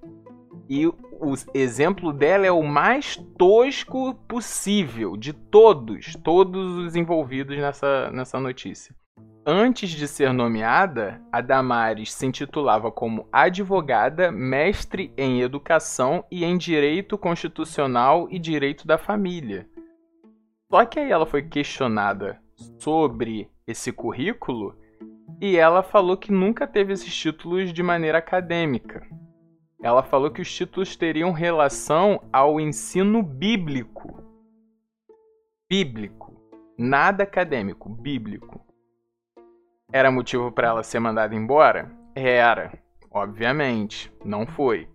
E 0.68 0.92
o 1.20 1.34
exemplo 1.54 2.14
dela 2.14 2.46
é 2.46 2.52
o 2.52 2.64
mais 2.64 3.16
tosco 3.38 4.14
possível 4.28 5.18
de 5.18 5.34
todos, 5.34 6.14
todos 6.24 6.78
os 6.78 6.96
envolvidos 6.96 7.58
nessa, 7.58 8.10
nessa 8.12 8.40
notícia. 8.40 8.96
Antes 9.46 9.90
de 9.90 10.08
ser 10.08 10.32
nomeada, 10.32 11.22
a 11.32 11.42
Damares 11.42 12.14
se 12.14 12.26
intitulava 12.26 12.92
como 12.92 13.28
advogada, 13.32 14.32
mestre 14.32 15.14
em 15.18 15.42
educação 15.42 16.24
e 16.30 16.46
em 16.46 16.58
direito 16.58 17.18
constitucional 17.18 18.28
e 18.30 18.38
direito 18.38 18.86
da 18.86 18.98
família. 18.98 19.68
Só 20.72 20.86
que 20.86 21.00
aí 21.00 21.12
ela 21.12 21.26
foi 21.26 21.42
questionada 21.42 22.40
sobre 22.80 23.50
esse 23.66 23.92
currículo 23.92 24.78
e 25.42 25.58
ela 25.58 25.82
falou 25.82 26.16
que 26.16 26.32
nunca 26.32 26.68
teve 26.68 26.94
esses 26.94 27.16
títulos 27.16 27.74
de 27.74 27.82
maneira 27.82 28.18
acadêmica. 28.18 29.08
Ela 29.82 30.04
falou 30.04 30.30
que 30.30 30.42
os 30.42 30.54
títulos 30.54 30.96
teriam 30.98 31.32
relação 31.32 32.22
ao 32.34 32.60
ensino 32.60 33.24
bíblico. 33.24 34.22
Bíblico. 35.70 36.36
Nada 36.78 37.24
acadêmico, 37.24 37.88
bíblico. 37.88 38.60
Era 39.92 40.12
motivo 40.12 40.52
para 40.52 40.68
ela 40.68 40.84
ser 40.84 41.00
mandada 41.00 41.34
embora? 41.34 41.90
Era, 42.14 42.78
obviamente, 43.10 44.12
não 44.24 44.46
foi. 44.46 44.88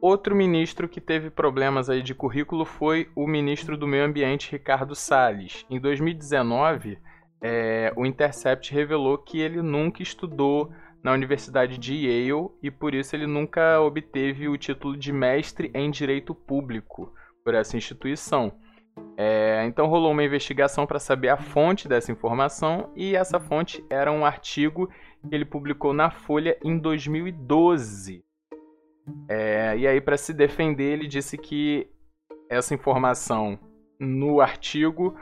Outro 0.00 0.36
ministro 0.36 0.88
que 0.88 1.00
teve 1.00 1.30
problemas 1.30 1.90
aí 1.90 2.00
de 2.00 2.14
currículo 2.14 2.64
foi 2.64 3.10
o 3.16 3.26
ministro 3.26 3.76
do 3.76 3.88
Meio 3.88 4.04
Ambiente, 4.04 4.52
Ricardo 4.52 4.94
Salles. 4.94 5.66
Em 5.68 5.80
2019, 5.80 6.98
é, 7.42 7.92
o 7.96 8.06
Intercept 8.06 8.72
revelou 8.72 9.18
que 9.18 9.40
ele 9.40 9.60
nunca 9.60 10.00
estudou 10.00 10.72
na 11.02 11.12
Universidade 11.12 11.78
de 11.78 11.94
Yale 11.94 12.50
e 12.62 12.70
por 12.70 12.94
isso 12.94 13.14
ele 13.14 13.26
nunca 13.26 13.80
obteve 13.80 14.48
o 14.48 14.56
título 14.56 14.96
de 14.96 15.12
mestre 15.12 15.70
em 15.74 15.90
Direito 15.90 16.34
Público 16.34 17.12
por 17.44 17.54
essa 17.54 17.76
instituição. 17.76 18.52
É, 19.16 19.64
então 19.66 19.86
rolou 19.86 20.10
uma 20.10 20.24
investigação 20.24 20.86
para 20.86 20.98
saber 20.98 21.28
a 21.28 21.36
fonte 21.36 21.88
dessa 21.88 22.10
informação 22.10 22.92
e 22.96 23.14
essa 23.14 23.38
fonte 23.38 23.84
era 23.88 24.10
um 24.10 24.24
artigo 24.24 24.88
que 25.28 25.34
ele 25.34 25.44
publicou 25.44 25.92
na 25.92 26.10
Folha 26.10 26.58
em 26.62 26.78
2012. 26.78 28.24
É, 29.28 29.76
e 29.76 29.86
aí, 29.86 30.00
para 30.00 30.16
se 30.16 30.32
defender, 30.32 30.92
ele 30.92 31.06
disse 31.06 31.36
que 31.36 31.88
essa 32.48 32.74
informação 32.74 33.58
no 33.98 34.40
artigo 34.40 35.16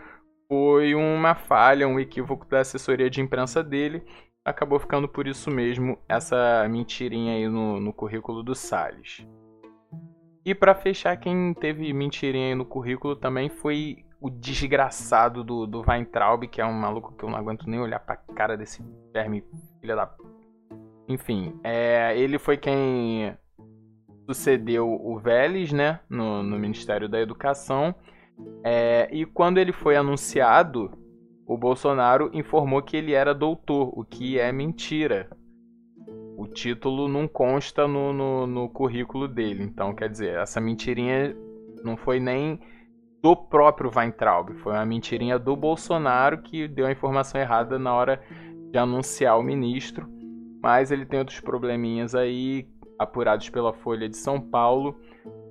foi 0.49 0.95
uma 0.95 1.35
falha, 1.35 1.89
um 1.89 1.99
equívoco 1.99 2.47
da 2.47 2.61
assessoria 2.61 3.11
de 3.11 3.21
imprensa 3.21 3.63
dele. 3.63 4.03
Acabou 4.47 4.79
ficando 4.79 5.09
por 5.09 5.27
isso 5.27 5.51
mesmo 5.51 5.99
essa 6.09 6.69
mentirinha 6.71 7.35
aí 7.35 7.49
no, 7.49 7.81
no 7.81 7.93
currículo 7.93 8.45
do 8.45 8.55
Salles. 8.55 9.27
E 10.45 10.55
para 10.55 10.73
fechar, 10.73 11.17
quem 11.17 11.53
teve 11.53 11.93
mentirinha 11.93 12.47
aí 12.47 12.55
no 12.55 12.65
currículo 12.65 13.17
também 13.17 13.49
foi 13.49 14.05
o 14.21 14.31
desgraçado 14.31 15.43
do, 15.43 15.67
do 15.67 15.83
Weintraub, 15.85 16.47
que 16.47 16.61
é 16.61 16.65
um 16.65 16.73
maluco 16.73 17.13
que 17.17 17.25
eu 17.25 17.29
não 17.29 17.37
aguento 17.37 17.69
nem 17.69 17.81
olhar 17.81 17.99
pra 17.99 18.15
cara 18.15 18.57
desse 18.57 18.85
verme, 19.13 19.43
filha 19.81 19.97
da. 19.97 20.15
Enfim, 21.09 21.59
é, 21.65 22.17
ele 22.17 22.39
foi 22.39 22.57
quem 22.57 23.37
sucedeu 24.27 24.89
o 24.89 25.19
Vélez, 25.19 25.73
né, 25.73 25.99
no, 26.09 26.45
no 26.45 26.57
Ministério 26.57 27.09
da 27.09 27.21
Educação. 27.21 27.93
É, 28.63 29.09
e 29.11 29.27
quando 29.27 29.59
ele 29.59 29.73
foi 29.73 29.97
anunciado, 29.97 30.93
o 31.47 31.57
Bolsonaro 31.57 32.31
informou 32.33 32.83
que 32.83 32.97
ele 32.97 33.13
era 33.13 33.35
doutor, 33.35 33.93
o 33.97 34.05
que 34.05 34.39
é 34.39 34.51
mentira 34.53 35.29
o 36.37 36.47
título 36.47 37.09
não 37.09 37.27
consta 37.27 37.89
no, 37.89 38.13
no, 38.13 38.47
no, 38.47 38.69
currículo 38.69 39.27
dele. 39.27 39.65
Então, 39.65 39.95
quer 39.95 40.11
dizer, 40.11 40.37
essa 40.37 40.61
mentirinha 40.61 41.35
não 41.83 41.97
foi 41.97 42.21
nem 42.21 42.61
do 43.23 43.35
próprio 43.35 43.91
Weintraub, 43.95 44.53
foi 44.59 44.75
uma 44.75 44.85
mentirinha 44.85 45.39
do 45.39 45.57
Bolsonaro 45.57 46.43
que 46.43 46.69
deu 46.69 46.87
a 46.87 46.93
informação 46.93 47.41
errada 47.41 47.79
na 47.79 47.95
hora 47.95 48.21
de 48.71 48.79
anunciar 48.79 49.39
o 49.39 49.43
ministro. 49.43 50.07
Mas 50.63 50.91
ele 50.91 51.07
tem 51.07 51.19
outros 51.19 51.41
probleminhas 51.41 52.15
aí, 52.15 52.69
apurados 52.99 53.49
pela 53.49 53.73
Folha 53.73 54.09
de 54.09 54.17
São 54.17 54.39
Paulo, 54.39 54.95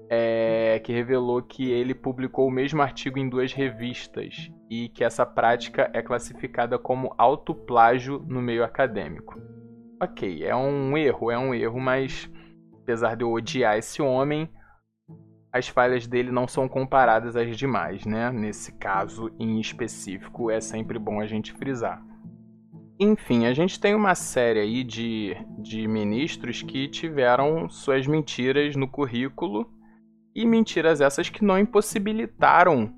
é, 0.10 0.80
que 0.84 0.94
revelou 0.94 1.42
que 1.42 1.72
ele 1.72 1.94
publicou 1.94 2.48
o 2.48 2.52
mesmo 2.52 2.82
artigo 2.82 3.18
em 3.18 3.28
duas 3.28 3.54
revistas 3.54 4.52
e 4.70 4.90
que 4.90 5.04
essa 5.04 5.26
prática 5.26 5.90
é 5.94 6.02
classificada 6.02 6.78
como 6.78 7.14
autoplágio 7.18 8.24
no 8.28 8.42
meio 8.42 8.64
acadêmico 8.64 9.56
ok, 10.00 10.44
é 10.44 10.56
um 10.56 10.98
erro, 10.98 11.32
é 11.32 11.38
um 11.38 11.54
erro, 11.54 11.80
mas 11.80 12.30
apesar 12.82 13.16
de 13.16 13.24
eu 13.24 13.32
odiar 13.32 13.78
esse 13.78 14.02
homem, 14.02 14.50
as 15.52 15.68
falhas 15.68 16.06
dele 16.06 16.32
não 16.32 16.48
são 16.48 16.68
comparadas 16.68 17.36
às 17.36 17.58
demais, 17.58 18.06
né? 18.06 18.32
Nesse 18.32 18.74
caso 18.74 19.32
em 19.40 19.60
específico, 19.60 20.52
é 20.52 20.60
sempre 20.60 21.00
bom 21.00 21.22
a 21.22 21.26
gente 21.26 21.54
frisar. 21.54 22.04
Enfim, 23.00 23.46
a 23.46 23.54
gente 23.54 23.80
tem 23.80 23.94
uma 23.94 24.16
série 24.16 24.60
aí 24.60 24.84
de, 24.84 25.36
de 25.60 25.86
ministros 25.88 26.62
que 26.62 26.88
tiveram 26.88 27.70
suas 27.70 28.08
mentiras 28.08 28.76
no 28.76 28.88
currículo 28.88 29.70
e 30.36 30.46
mentiras 30.46 31.00
essas 31.00 31.30
que 31.30 31.44
não 31.44 31.58
impossibilitaram 31.58 32.94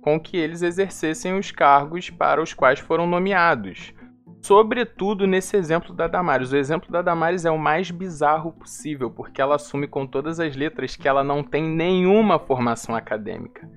com 0.00 0.18
que 0.18 0.36
eles 0.36 0.62
exercessem 0.62 1.36
os 1.36 1.50
cargos 1.50 2.08
para 2.08 2.40
os 2.40 2.54
quais 2.54 2.78
foram 2.78 3.06
nomeados. 3.06 3.92
Sobretudo 4.40 5.26
nesse 5.26 5.56
exemplo 5.56 5.92
da 5.92 6.06
Damares. 6.06 6.52
O 6.52 6.56
exemplo 6.56 6.90
da 6.90 7.02
Damares 7.02 7.44
é 7.44 7.50
o 7.50 7.58
mais 7.58 7.90
bizarro 7.90 8.52
possível, 8.52 9.10
porque 9.10 9.42
ela 9.42 9.56
assume 9.56 9.86
com 9.86 10.06
todas 10.06 10.40
as 10.40 10.56
letras 10.56 10.96
que 10.96 11.06
ela 11.06 11.22
não 11.22 11.42
tem 11.42 11.62
nenhuma 11.62 12.38
formação 12.38 12.94
acadêmica. 12.94 13.68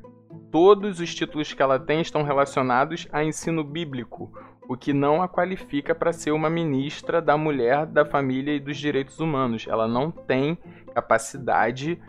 Todos 0.49 0.99
os 1.01 1.13
títulos 1.13 1.51
que 1.51 1.61
ela 1.61 1.79
tem 1.79 1.99
estão 1.99 2.23
relacionados 2.23 3.07
a 3.11 3.23
ensino 3.23 3.63
bíblico, 3.63 4.31
o 4.69 4.77
que 4.77 4.93
não 4.93 5.21
a 5.21 5.27
qualifica 5.27 5.93
para 5.93 6.13
ser 6.13 6.31
uma 6.31 6.49
ministra 6.49 7.21
da 7.21 7.35
mulher, 7.35 7.85
da 7.85 8.05
família 8.05 8.55
e 8.55 8.59
dos 8.59 8.77
direitos 8.77 9.19
humanos. 9.19 9.65
Ela 9.67 9.87
não 9.87 10.11
tem 10.11 10.57
capacidade 10.93 11.99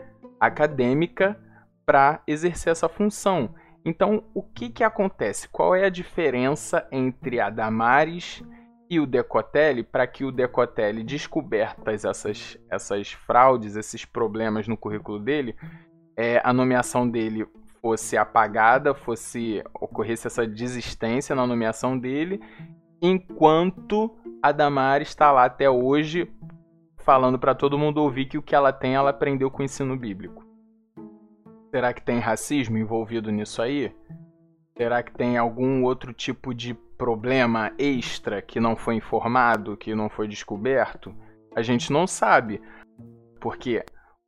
acadêmica 0.46 1.38
para 1.85 2.22
exercer 2.26 2.72
essa 2.72 2.88
função. 2.88 3.54
Então, 3.85 4.24
o 4.33 4.42
que, 4.42 4.70
que 4.70 4.83
acontece? 4.83 5.48
Qual 5.48 5.74
é 5.74 5.85
a 5.85 5.90
diferença 5.90 6.87
entre 6.90 7.38
a 7.38 7.50
Damares 7.50 8.42
e 8.88 8.98
o 8.98 9.07
Decotelli 9.07 9.83
para 9.83 10.07
que 10.07 10.24
o 10.24 10.33
Decotelli, 10.33 11.04
descobertas 11.04 12.04
essas, 12.04 12.59
essas 12.70 13.12
fraudes, 13.12 13.76
esses 13.76 14.04
problemas 14.04 14.66
no 14.66 14.76
currículo 14.76 15.18
dele, 15.18 15.54
é, 16.16 16.40
a 16.44 16.52
nomeação 16.52 17.09
dele 17.09 17.46
fosse 17.83 18.16
apagada, 18.16 18.94
fosse 18.94 19.62
ocorresse 19.74 20.26
essa 20.26 20.46
desistência 20.46 21.37
na 21.37 21.46
nomeação 21.46 21.98
dele, 21.98 22.40
enquanto 23.02 24.16
a 24.42 24.52
Damares 24.52 25.09
está 25.09 25.30
lá 25.30 25.44
até 25.44 25.68
hoje 25.68 26.30
falando 27.04 27.38
para 27.38 27.54
todo 27.54 27.78
mundo 27.78 28.02
ouvir 28.02 28.24
que 28.24 28.38
o 28.38 28.42
que 28.42 28.54
ela 28.54 28.72
tem 28.72 28.94
ela 28.94 29.10
aprendeu 29.10 29.50
com 29.50 29.62
o 29.62 29.64
ensino 29.64 29.96
bíblico. 29.96 30.44
Será 31.70 31.92
que 31.92 32.02
tem 32.02 32.18
racismo 32.18 32.78
envolvido 32.78 33.30
nisso 33.30 33.60
aí? 33.60 33.94
Será 34.76 35.02
que 35.02 35.12
tem 35.12 35.36
algum 35.36 35.84
outro 35.84 36.12
tipo 36.12 36.54
de 36.54 36.74
problema 36.96 37.72
extra 37.78 38.40
que 38.40 38.58
não 38.58 38.74
foi 38.74 38.96
informado, 38.96 39.76
que 39.76 39.94
não 39.94 40.08
foi 40.08 40.26
descoberto? 40.26 41.14
A 41.54 41.62
gente 41.62 41.92
não 41.92 42.06
sabe. 42.06 42.60
Porque 43.40 43.84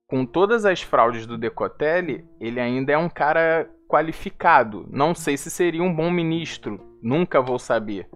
com 0.08 0.24
todas 0.24 0.64
as 0.64 0.82
fraudes 0.82 1.26
do 1.26 1.38
Decotelli, 1.38 2.24
ele 2.40 2.60
ainda 2.60 2.92
é 2.92 2.98
um 2.98 3.08
cara 3.08 3.68
qualificado. 3.88 4.86
Não 4.90 5.14
sei 5.14 5.36
se 5.36 5.50
seria 5.50 5.82
um 5.82 5.94
bom 5.94 6.10
ministro, 6.10 6.80
nunca 7.02 7.40
vou 7.40 7.58
saber. 7.58 8.08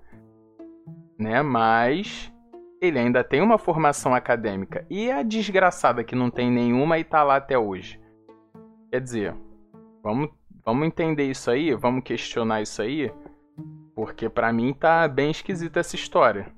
Né? 1.19 1.43
Mas 1.43 2.30
ele 2.81 2.99
ainda 2.99 3.23
tem 3.23 3.41
uma 3.41 3.59
formação 3.59 4.15
acadêmica. 4.15 4.87
E 4.89 5.11
a 5.11 5.23
desgraçada 5.23 6.05
que 6.05 6.15
não 6.15 6.31
tem 6.31 6.51
nenhuma 6.51 6.99
e 6.99 7.05
tá 7.05 7.23
lá 7.23 7.37
até 7.37 7.59
hoje. 7.59 8.01
Quer 8.91 9.01
dizer, 9.01 9.37
vamos, 10.03 10.31
vamos 10.65 10.87
entender 10.87 11.25
isso 11.25 11.51
aí, 11.51 11.75
vamos 11.75 12.03
questionar 12.03 12.63
isso 12.63 12.81
aí, 12.83 13.13
porque 13.95 14.29
para 14.29 14.53
mim 14.53 14.73
tá 14.73 15.07
bem 15.07 15.31
esquisita 15.31 15.81
essa 15.81 15.95
história 15.95 16.53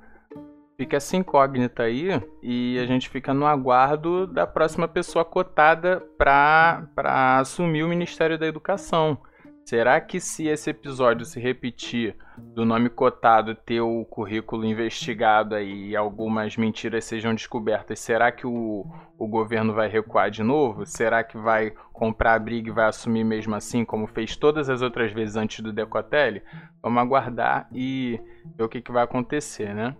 fica 0.82 0.96
essa 0.96 1.16
incógnita 1.16 1.84
aí 1.84 2.08
e 2.42 2.76
a 2.78 2.86
gente 2.86 3.08
fica 3.08 3.32
no 3.32 3.46
aguardo 3.46 4.26
da 4.26 4.46
próxima 4.46 4.88
pessoa 4.88 5.24
cotada 5.24 6.02
para 6.18 7.38
assumir 7.38 7.84
o 7.84 7.88
Ministério 7.88 8.36
da 8.36 8.46
Educação. 8.46 9.16
Será 9.64 10.00
que 10.00 10.20
se 10.20 10.48
esse 10.48 10.70
episódio 10.70 11.24
se 11.24 11.40
repetir 11.40 12.16
do 12.36 12.64
nome 12.64 12.90
cotado 12.90 13.54
ter 13.54 13.80
o 13.80 14.04
currículo 14.04 14.64
investigado 14.64 15.54
aí 15.54 15.90
e 15.90 15.96
algumas 15.96 16.56
mentiras 16.56 17.04
sejam 17.04 17.32
descobertas, 17.32 18.00
será 18.00 18.32
que 18.32 18.46
o, 18.46 18.84
o 19.16 19.26
governo 19.26 19.72
vai 19.72 19.88
recuar 19.88 20.30
de 20.30 20.42
novo? 20.42 20.84
Será 20.84 21.22
que 21.22 21.38
vai 21.38 21.72
comprar 21.92 22.34
a 22.34 22.38
briga 22.38 22.68
e 22.68 22.72
vai 22.72 22.86
assumir 22.86 23.24
mesmo 23.24 23.54
assim, 23.54 23.84
como 23.84 24.06
fez 24.06 24.36
todas 24.36 24.68
as 24.68 24.82
outras 24.82 25.12
vezes 25.12 25.36
antes 25.36 25.60
do 25.60 25.72
Decotelli? 25.72 26.42
Vamos 26.82 27.00
aguardar 27.00 27.68
e 27.72 28.20
ver 28.56 28.64
o 28.64 28.68
que, 28.68 28.82
que 28.82 28.92
vai 28.92 29.04
acontecer, 29.04 29.72
né? 29.74 29.96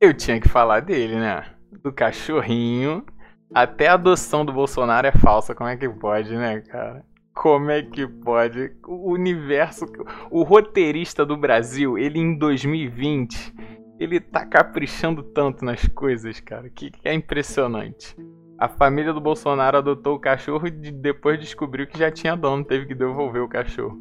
Eu 0.00 0.14
tinha 0.14 0.40
que 0.40 0.48
falar 0.48 0.80
dele, 0.80 1.16
né? 1.16 1.44
Do 1.82 1.92
cachorrinho. 1.92 3.04
Até 3.52 3.88
a 3.88 3.94
adoção 3.94 4.44
do 4.44 4.52
Bolsonaro 4.52 5.06
é 5.06 5.12
falsa. 5.12 5.54
Como 5.54 5.68
é 5.68 5.76
que 5.76 5.88
pode, 5.88 6.34
né, 6.36 6.60
cara? 6.60 7.04
Como 7.34 7.70
é 7.70 7.82
que 7.82 8.06
pode? 8.06 8.72
O 8.86 9.12
universo. 9.12 9.86
O 10.30 10.42
roteirista 10.42 11.26
do 11.26 11.36
Brasil, 11.36 11.98
ele 11.98 12.18
em 12.18 12.38
2020, 12.38 13.54
ele 13.98 14.20
tá 14.20 14.46
caprichando 14.46 15.22
tanto 15.22 15.64
nas 15.64 15.86
coisas, 15.88 16.38
cara, 16.40 16.70
que 16.70 16.92
é 17.04 17.12
impressionante. 17.12 18.16
A 18.58 18.68
família 18.68 19.12
do 19.12 19.20
Bolsonaro 19.20 19.78
adotou 19.78 20.16
o 20.16 20.20
cachorro 20.20 20.66
e 20.66 20.70
depois 20.70 21.40
descobriu 21.40 21.86
que 21.86 21.98
já 21.98 22.10
tinha 22.10 22.36
dono, 22.36 22.64
teve 22.64 22.86
que 22.86 22.94
devolver 22.94 23.42
o 23.42 23.48
cachorro. 23.48 23.98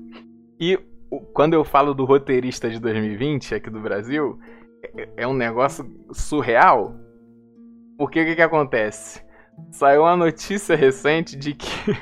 E 0.59 0.77
quando 1.33 1.53
eu 1.53 1.63
falo 1.63 1.93
do 1.93 2.05
roteirista 2.05 2.69
de 2.69 2.79
2020 2.79 3.55
aqui 3.55 3.69
do 3.69 3.79
Brasil, 3.79 4.37
é, 4.83 5.09
é 5.17 5.27
um 5.27 5.33
negócio 5.33 5.89
surreal. 6.11 6.93
Porque 7.97 8.21
o 8.21 8.25
que, 8.25 8.35
que 8.35 8.41
acontece? 8.41 9.23
Saiu 9.71 10.01
uma 10.01 10.15
notícia 10.15 10.75
recente 10.75 11.35
de 11.35 11.53
que 11.53 11.97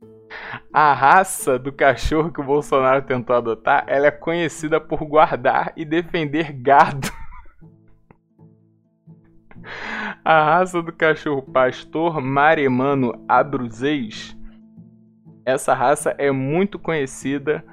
a 0.72 0.92
raça 0.92 1.58
do 1.58 1.72
cachorro 1.72 2.32
que 2.32 2.40
o 2.40 2.44
Bolsonaro 2.44 3.02
tentou 3.02 3.36
adotar, 3.36 3.84
ela 3.86 4.06
é 4.06 4.10
conhecida 4.10 4.80
por 4.80 5.04
guardar 5.04 5.72
e 5.76 5.84
defender 5.84 6.52
gado. 6.52 7.08
A 10.24 10.44
raça 10.44 10.82
do 10.82 10.92
cachorro 10.92 11.42
pastor 11.42 12.20
maremano 12.20 13.12
abruzês, 13.28 14.36
essa 15.44 15.74
raça 15.74 16.14
é 16.18 16.30
muito 16.30 16.78
conhecida 16.78 17.64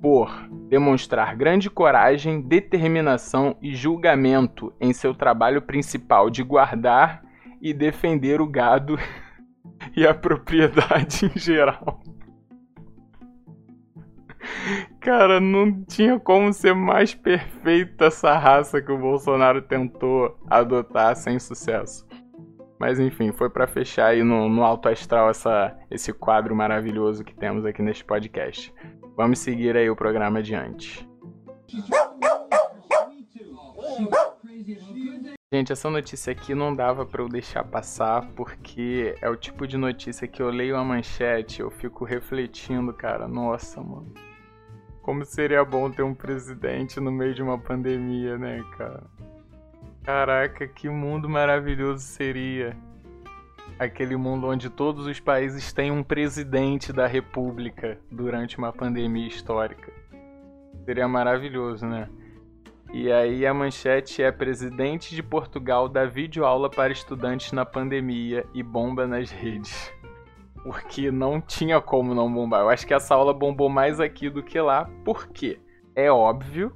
por 0.00 0.30
demonstrar 0.68 1.36
grande 1.36 1.68
coragem, 1.68 2.40
determinação 2.40 3.56
e 3.60 3.74
julgamento 3.74 4.72
em 4.80 4.92
seu 4.92 5.12
trabalho 5.12 5.60
principal 5.60 6.30
de 6.30 6.42
guardar 6.42 7.22
e 7.60 7.72
defender 7.72 8.40
o 8.40 8.46
gado 8.46 8.98
e 9.96 10.06
a 10.06 10.14
propriedade 10.14 11.26
em 11.26 11.38
geral. 11.38 12.00
Cara, 15.00 15.40
não 15.40 15.82
tinha 15.84 16.18
como 16.18 16.52
ser 16.52 16.74
mais 16.74 17.14
perfeita 17.14 18.06
essa 18.06 18.36
raça 18.36 18.82
que 18.82 18.92
o 18.92 18.98
Bolsonaro 18.98 19.62
tentou 19.62 20.38
adotar 20.48 21.16
sem 21.16 21.38
sucesso. 21.38 22.06
Mas 22.78 23.00
enfim, 23.00 23.32
foi 23.32 23.50
para 23.50 23.66
fechar 23.66 24.08
aí 24.08 24.22
no, 24.22 24.48
no 24.48 24.62
alto 24.62 24.88
astral 24.88 25.30
essa, 25.30 25.76
esse 25.90 26.12
quadro 26.12 26.54
maravilhoso 26.54 27.24
que 27.24 27.34
temos 27.34 27.64
aqui 27.64 27.82
neste 27.82 28.04
podcast. 28.04 28.72
Vamos 29.16 29.40
seguir 29.40 29.76
aí 29.76 29.90
o 29.90 29.96
programa 29.96 30.38
adiante. 30.38 31.08
Gente, 35.58 35.72
essa 35.72 35.90
notícia 35.90 36.30
aqui 36.30 36.54
não 36.54 36.72
dava 36.72 37.04
para 37.04 37.20
eu 37.20 37.28
deixar 37.28 37.64
passar 37.64 38.24
porque 38.36 39.16
é 39.20 39.28
o 39.28 39.34
tipo 39.34 39.66
de 39.66 39.76
notícia 39.76 40.28
que 40.28 40.40
eu 40.40 40.50
leio 40.50 40.76
a 40.76 40.84
manchete, 40.84 41.58
eu 41.58 41.68
fico 41.68 42.04
refletindo, 42.04 42.92
cara, 42.92 43.26
nossa, 43.26 43.82
mano. 43.82 44.14
Como 45.02 45.24
seria 45.24 45.64
bom 45.64 45.90
ter 45.90 46.04
um 46.04 46.14
presidente 46.14 47.00
no 47.00 47.10
meio 47.10 47.34
de 47.34 47.42
uma 47.42 47.58
pandemia, 47.58 48.38
né, 48.38 48.64
cara? 48.76 49.02
Caraca, 50.04 50.68
que 50.68 50.88
mundo 50.88 51.28
maravilhoso 51.28 52.04
seria 52.04 52.76
aquele 53.80 54.14
mundo 54.14 54.46
onde 54.46 54.70
todos 54.70 55.08
os 55.08 55.18
países 55.18 55.72
têm 55.72 55.90
um 55.90 56.04
presidente 56.04 56.92
da 56.92 57.08
república 57.08 57.98
durante 58.08 58.58
uma 58.58 58.72
pandemia 58.72 59.26
histórica. 59.26 59.92
Seria 60.84 61.08
maravilhoso, 61.08 61.84
né? 61.84 62.08
E 62.92 63.12
aí 63.12 63.46
a 63.46 63.52
manchete 63.52 64.22
é 64.22 64.32
presidente 64.32 65.14
de 65.14 65.22
Portugal 65.22 65.88
dá 65.88 66.06
videoaula 66.06 66.70
para 66.70 66.92
estudantes 66.92 67.52
na 67.52 67.64
pandemia 67.66 68.46
e 68.54 68.62
bomba 68.62 69.06
nas 69.06 69.30
redes. 69.30 69.92
Porque 70.62 71.10
não 71.10 71.40
tinha 71.40 71.80
como 71.80 72.14
não 72.14 72.32
bombar. 72.32 72.62
Eu 72.62 72.70
acho 72.70 72.86
que 72.86 72.94
essa 72.94 73.14
aula 73.14 73.34
bombou 73.34 73.68
mais 73.68 74.00
aqui 74.00 74.30
do 74.30 74.42
que 74.42 74.58
lá. 74.60 74.88
Por 75.04 75.28
quê? 75.28 75.60
É 75.94 76.10
óbvio 76.10 76.74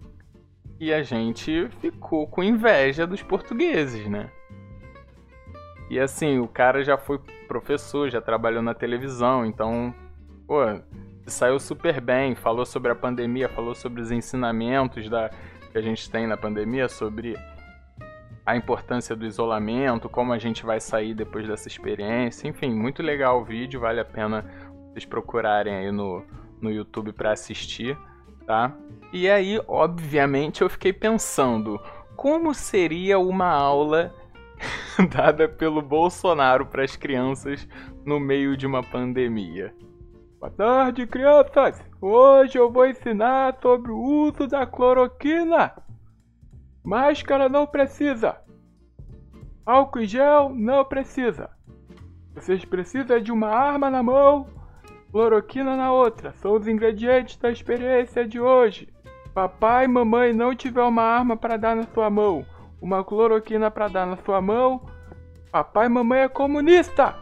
que 0.78 0.92
a 0.92 1.02
gente 1.02 1.68
ficou 1.80 2.26
com 2.26 2.42
inveja 2.42 3.06
dos 3.06 3.22
portugueses, 3.22 4.06
né? 4.08 4.30
E 5.88 5.98
assim, 5.98 6.38
o 6.38 6.48
cara 6.48 6.82
já 6.82 6.96
foi 6.96 7.20
professor, 7.46 8.10
já 8.10 8.20
trabalhou 8.20 8.62
na 8.62 8.74
televisão, 8.74 9.44
então, 9.44 9.94
pô, 10.46 10.56
saiu 11.26 11.60
super 11.60 12.00
bem, 12.00 12.34
falou 12.34 12.64
sobre 12.64 12.90
a 12.90 12.94
pandemia, 12.94 13.48
falou 13.48 13.74
sobre 13.74 14.00
os 14.00 14.10
ensinamentos 14.10 15.08
da, 15.08 15.30
que 15.72 15.78
a 15.78 15.82
gente 15.82 16.08
tem 16.10 16.26
na 16.26 16.36
pandemia, 16.36 16.88
sobre 16.88 17.34
a 18.44 18.56
importância 18.56 19.16
do 19.16 19.24
isolamento, 19.24 20.08
como 20.08 20.32
a 20.32 20.38
gente 20.38 20.64
vai 20.64 20.80
sair 20.80 21.14
depois 21.14 21.46
dessa 21.46 21.68
experiência. 21.68 22.46
Enfim, 22.46 22.74
muito 22.74 23.02
legal 23.02 23.40
o 23.40 23.44
vídeo, 23.44 23.80
vale 23.80 24.00
a 24.00 24.04
pena 24.04 24.44
vocês 24.90 25.04
procurarem 25.06 25.74
aí 25.74 25.90
no, 25.90 26.24
no 26.60 26.70
YouTube 26.70 27.12
para 27.12 27.32
assistir, 27.32 27.96
tá? 28.46 28.76
E 29.12 29.28
aí, 29.30 29.60
obviamente, 29.66 30.62
eu 30.62 30.68
fiquei 30.68 30.92
pensando, 30.92 31.80
como 32.16 32.52
seria 32.52 33.18
uma 33.18 33.48
aula 33.48 34.14
dada 35.14 35.48
pelo 35.48 35.80
Bolsonaro 35.80 36.66
para 36.66 36.84
as 36.84 36.96
crianças 36.96 37.66
no 38.04 38.20
meio 38.20 38.56
de 38.56 38.66
uma 38.66 38.82
pandemia. 38.82 39.74
Boa 40.42 40.50
tarde, 40.50 41.06
crianças! 41.06 41.80
Hoje 42.00 42.58
eu 42.58 42.68
vou 42.68 42.84
ensinar 42.84 43.56
sobre 43.62 43.92
o 43.92 43.96
uso 43.96 44.48
da 44.48 44.66
cloroquina. 44.66 45.72
Máscara 46.82 47.48
não 47.48 47.64
precisa. 47.64 48.36
Álcool 49.64 50.00
em 50.00 50.04
gel 50.04 50.50
não 50.52 50.84
precisa. 50.84 51.48
Vocês 52.34 52.64
precisam 52.64 53.20
de 53.20 53.30
uma 53.30 53.50
arma 53.50 53.88
na 53.88 54.02
mão, 54.02 54.48
cloroquina 55.12 55.76
na 55.76 55.92
outra. 55.92 56.32
São 56.38 56.54
os 56.54 56.66
ingredientes 56.66 57.36
da 57.36 57.48
experiência 57.48 58.26
de 58.26 58.40
hoje. 58.40 58.92
Papai 59.32 59.84
e 59.84 59.88
mamãe 59.88 60.32
não 60.32 60.56
tiver 60.56 60.82
uma 60.82 61.04
arma 61.04 61.36
para 61.36 61.56
dar 61.56 61.76
na 61.76 61.84
sua 61.94 62.10
mão, 62.10 62.44
uma 62.80 63.04
cloroquina 63.04 63.70
para 63.70 63.86
dar 63.86 64.06
na 64.08 64.16
sua 64.16 64.40
mão. 64.40 64.84
Papai 65.52 65.86
e 65.86 65.88
mamãe 65.88 66.22
é 66.22 66.28
comunista. 66.28 67.21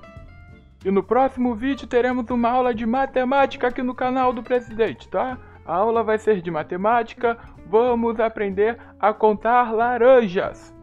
E 0.84 0.90
no 0.90 1.02
próximo 1.02 1.54
vídeo 1.54 1.86
teremos 1.86 2.30
uma 2.30 2.48
aula 2.48 2.74
de 2.74 2.86
matemática 2.86 3.68
aqui 3.68 3.82
no 3.82 3.94
canal 3.94 4.32
do 4.32 4.42
presidente, 4.42 5.08
tá? 5.08 5.38
A 5.64 5.76
aula 5.76 6.02
vai 6.02 6.18
ser 6.18 6.40
de 6.40 6.50
matemática. 6.50 7.38
Vamos 7.66 8.18
aprender 8.18 8.78
a 8.98 9.12
contar 9.12 9.72
laranjas. 9.72 10.74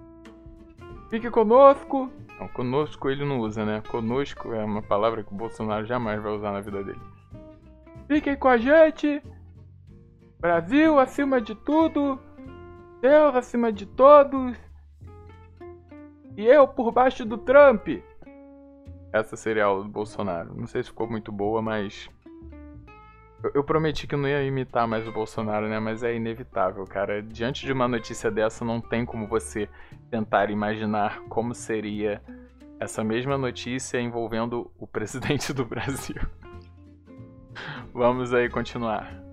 Fique 1.09 1.29
conosco. 1.31 2.11
Não, 2.39 2.47
conosco 2.47 3.09
ele 3.09 3.25
não 3.25 3.39
usa, 3.39 3.65
né? 3.65 3.81
Conosco 3.89 4.53
é 4.53 4.63
uma 4.63 4.83
palavra 4.83 5.23
que 5.23 5.33
o 5.33 5.35
Bolsonaro 5.35 5.85
jamais 5.85 6.21
vai 6.21 6.31
usar 6.31 6.51
na 6.51 6.61
vida 6.61 6.83
dele. 6.83 7.01
Fiquem 8.07 8.35
com 8.35 8.47
a 8.47 8.57
gente. 8.57 9.21
Brasil 10.39 10.99
acima 10.99 11.41
de 11.41 11.55
tudo. 11.55 12.19
Deus 13.01 13.35
acima 13.35 13.71
de 13.73 13.87
todos. 13.87 14.55
E 16.37 16.45
eu 16.45 16.67
por 16.67 16.91
baixo 16.91 17.25
do 17.25 17.37
Trump. 17.37 17.87
Essa 19.11 19.35
seria 19.35 19.63
a 19.63 19.67
aula 19.67 19.83
do 19.83 19.89
Bolsonaro. 19.89 20.53
Não 20.55 20.67
sei 20.67 20.83
se 20.83 20.89
ficou 20.89 21.09
muito 21.09 21.31
boa, 21.31 21.61
mas. 21.61 22.09
Eu, 23.43 23.51
eu 23.55 23.63
prometi 23.63 24.07
que 24.07 24.15
não 24.15 24.27
ia 24.27 24.43
imitar 24.43 24.87
mais 24.87 25.07
o 25.07 25.11
Bolsonaro, 25.11 25.67
né? 25.67 25.79
Mas 25.79 26.03
é 26.03 26.15
inevitável, 26.15 26.83
cara. 26.85 27.21
Diante 27.21 27.65
de 27.65 27.71
uma 27.71 27.87
notícia 27.87 28.29
dessa, 28.29 28.65
não 28.65 28.81
tem 28.81 29.05
como 29.05 29.27
você 29.27 29.69
tentar 30.09 30.49
imaginar 30.49 31.21
como 31.29 31.53
seria 31.53 32.21
essa 32.79 33.03
mesma 33.03 33.37
notícia 33.37 33.99
envolvendo 33.99 34.71
o 34.77 34.85
presidente 34.85 35.53
do 35.53 35.65
Brasil. 35.65 36.21
Vamos 37.93 38.33
aí 38.33 38.49
continuar. 38.49 39.26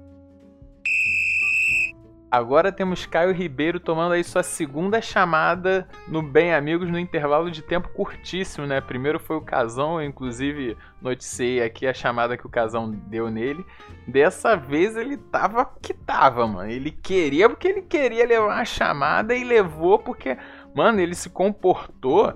Agora 2.35 2.73
temos 2.73 3.07
Caio 3.07 3.33
Ribeiro 3.33 3.79
tomando 3.79 4.11
aí 4.11 4.25
sua 4.25 4.43
segunda 4.43 5.01
chamada 5.01 5.87
no 6.09 6.21
Bem 6.21 6.53
Amigos 6.53 6.91
no 6.91 6.99
intervalo 6.99 7.49
de 7.49 7.63
tempo 7.63 7.89
curtíssimo, 7.91 8.67
né? 8.67 8.81
Primeiro 8.81 9.21
foi 9.21 9.37
o 9.37 9.41
Casão, 9.41 10.01
eu 10.01 10.09
inclusive 10.09 10.77
noticiei 11.01 11.63
aqui 11.63 11.87
a 11.87 11.95
chamada 11.95 12.37
que 12.37 12.45
o 12.45 12.51
Casão 12.51 12.91
deu 12.91 13.31
nele. 13.31 13.65
Dessa 14.09 14.57
vez 14.57 14.97
ele 14.97 15.17
tava 15.17 15.65
que 15.81 15.95
tava, 15.95 16.45
mano. 16.45 16.69
Ele 16.69 16.91
queria 16.91 17.49
porque 17.49 17.69
ele 17.69 17.83
queria 17.83 18.27
levar 18.27 18.61
a 18.61 18.65
chamada 18.65 19.33
e 19.33 19.45
levou 19.45 20.01
porque, 20.01 20.37
mano, 20.75 20.99
ele 20.99 21.15
se 21.15 21.31
comportou 21.31 22.35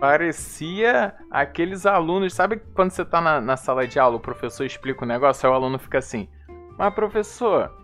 parecia 0.00 1.14
aqueles 1.30 1.86
alunos. 1.86 2.34
Sabe 2.34 2.60
quando 2.74 2.90
você 2.90 3.04
tá 3.04 3.20
na, 3.20 3.40
na 3.40 3.56
sala 3.56 3.86
de 3.86 4.00
aula, 4.00 4.16
o 4.16 4.20
professor 4.20 4.64
explica 4.64 5.04
o 5.04 5.06
negócio, 5.06 5.46
aí 5.46 5.52
o 5.52 5.54
aluno 5.54 5.78
fica 5.78 5.98
assim: 5.98 6.28
Mas 6.76 6.92
professor 6.92 7.81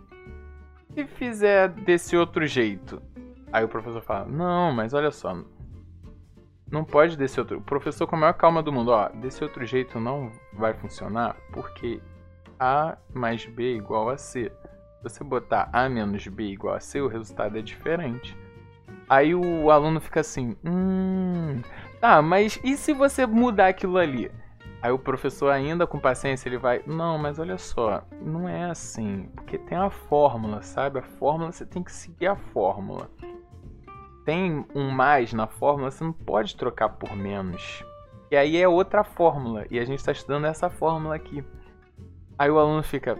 se 0.93 1.05
fizer 1.05 1.69
desse 1.69 2.17
outro 2.17 2.45
jeito? 2.45 3.01
Aí 3.51 3.63
o 3.63 3.69
professor 3.69 4.01
fala: 4.01 4.25
Não, 4.25 4.71
mas 4.71 4.93
olha 4.93 5.11
só. 5.11 5.37
Não 6.71 6.83
pode 6.83 7.17
desse 7.17 7.39
outro. 7.39 7.57
O 7.57 7.61
professor, 7.61 8.05
com 8.05 8.15
a 8.15 8.19
maior 8.19 8.33
calma 8.33 8.61
do 8.61 8.71
mundo, 8.71 8.91
ó, 8.91 9.09
desse 9.09 9.43
outro 9.43 9.65
jeito 9.65 9.99
não 9.99 10.31
vai 10.53 10.73
funcionar 10.73 11.35
porque 11.51 11.99
A 12.59 12.97
mais 13.13 13.45
B 13.45 13.75
igual 13.75 14.09
a 14.09 14.17
C. 14.17 14.51
Se 14.97 15.03
você 15.03 15.23
botar 15.23 15.69
A 15.73 15.89
menos 15.89 16.27
B 16.27 16.43
igual 16.43 16.75
a 16.75 16.79
C, 16.79 17.01
o 17.01 17.07
resultado 17.07 17.57
é 17.57 17.61
diferente. 17.61 18.37
Aí 19.07 19.33
o 19.33 19.71
aluno 19.71 19.99
fica 19.99 20.19
assim: 20.19 20.55
Hum. 20.63 21.61
Tá, 21.99 22.21
mas 22.21 22.59
e 22.63 22.77
se 22.77 22.93
você 22.93 23.25
mudar 23.25 23.69
aquilo 23.69 23.97
ali? 23.97 24.31
Aí 24.81 24.91
o 24.91 24.99
professor 24.99 25.51
ainda 25.51 25.85
com 25.85 25.99
paciência 25.99 26.47
ele 26.47 26.57
vai, 26.57 26.81
não, 26.85 27.17
mas 27.17 27.37
olha 27.37 27.57
só, 27.57 28.01
não 28.21 28.47
é 28.47 28.63
assim, 28.63 29.29
porque 29.35 29.57
tem 29.57 29.77
a 29.77 29.89
fórmula, 29.89 30.61
sabe? 30.61 30.99
A 30.99 31.03
fórmula 31.03 31.51
você 31.51 31.65
tem 31.65 31.83
que 31.83 31.91
seguir 31.91 32.27
a 32.27 32.35
fórmula. 32.37 33.09
Tem 34.23 34.65
um 34.73 34.89
mais 34.89 35.33
na 35.33 35.47
fórmula, 35.47 35.91
você 35.91 36.03
não 36.03 36.13
pode 36.13 36.55
trocar 36.55 36.89
por 36.89 37.13
menos. 37.13 37.83
E 38.31 38.37
aí 38.37 38.55
é 38.55 38.67
outra 38.67 39.03
fórmula, 39.03 39.65
e 39.69 39.77
a 39.79 39.83
gente 39.83 39.99
está 39.99 40.13
estudando 40.13 40.45
essa 40.45 40.69
fórmula 40.69 41.15
aqui. 41.15 41.43
Aí 42.37 42.49
o 42.49 42.57
aluno 42.57 42.81
fica, 42.81 43.17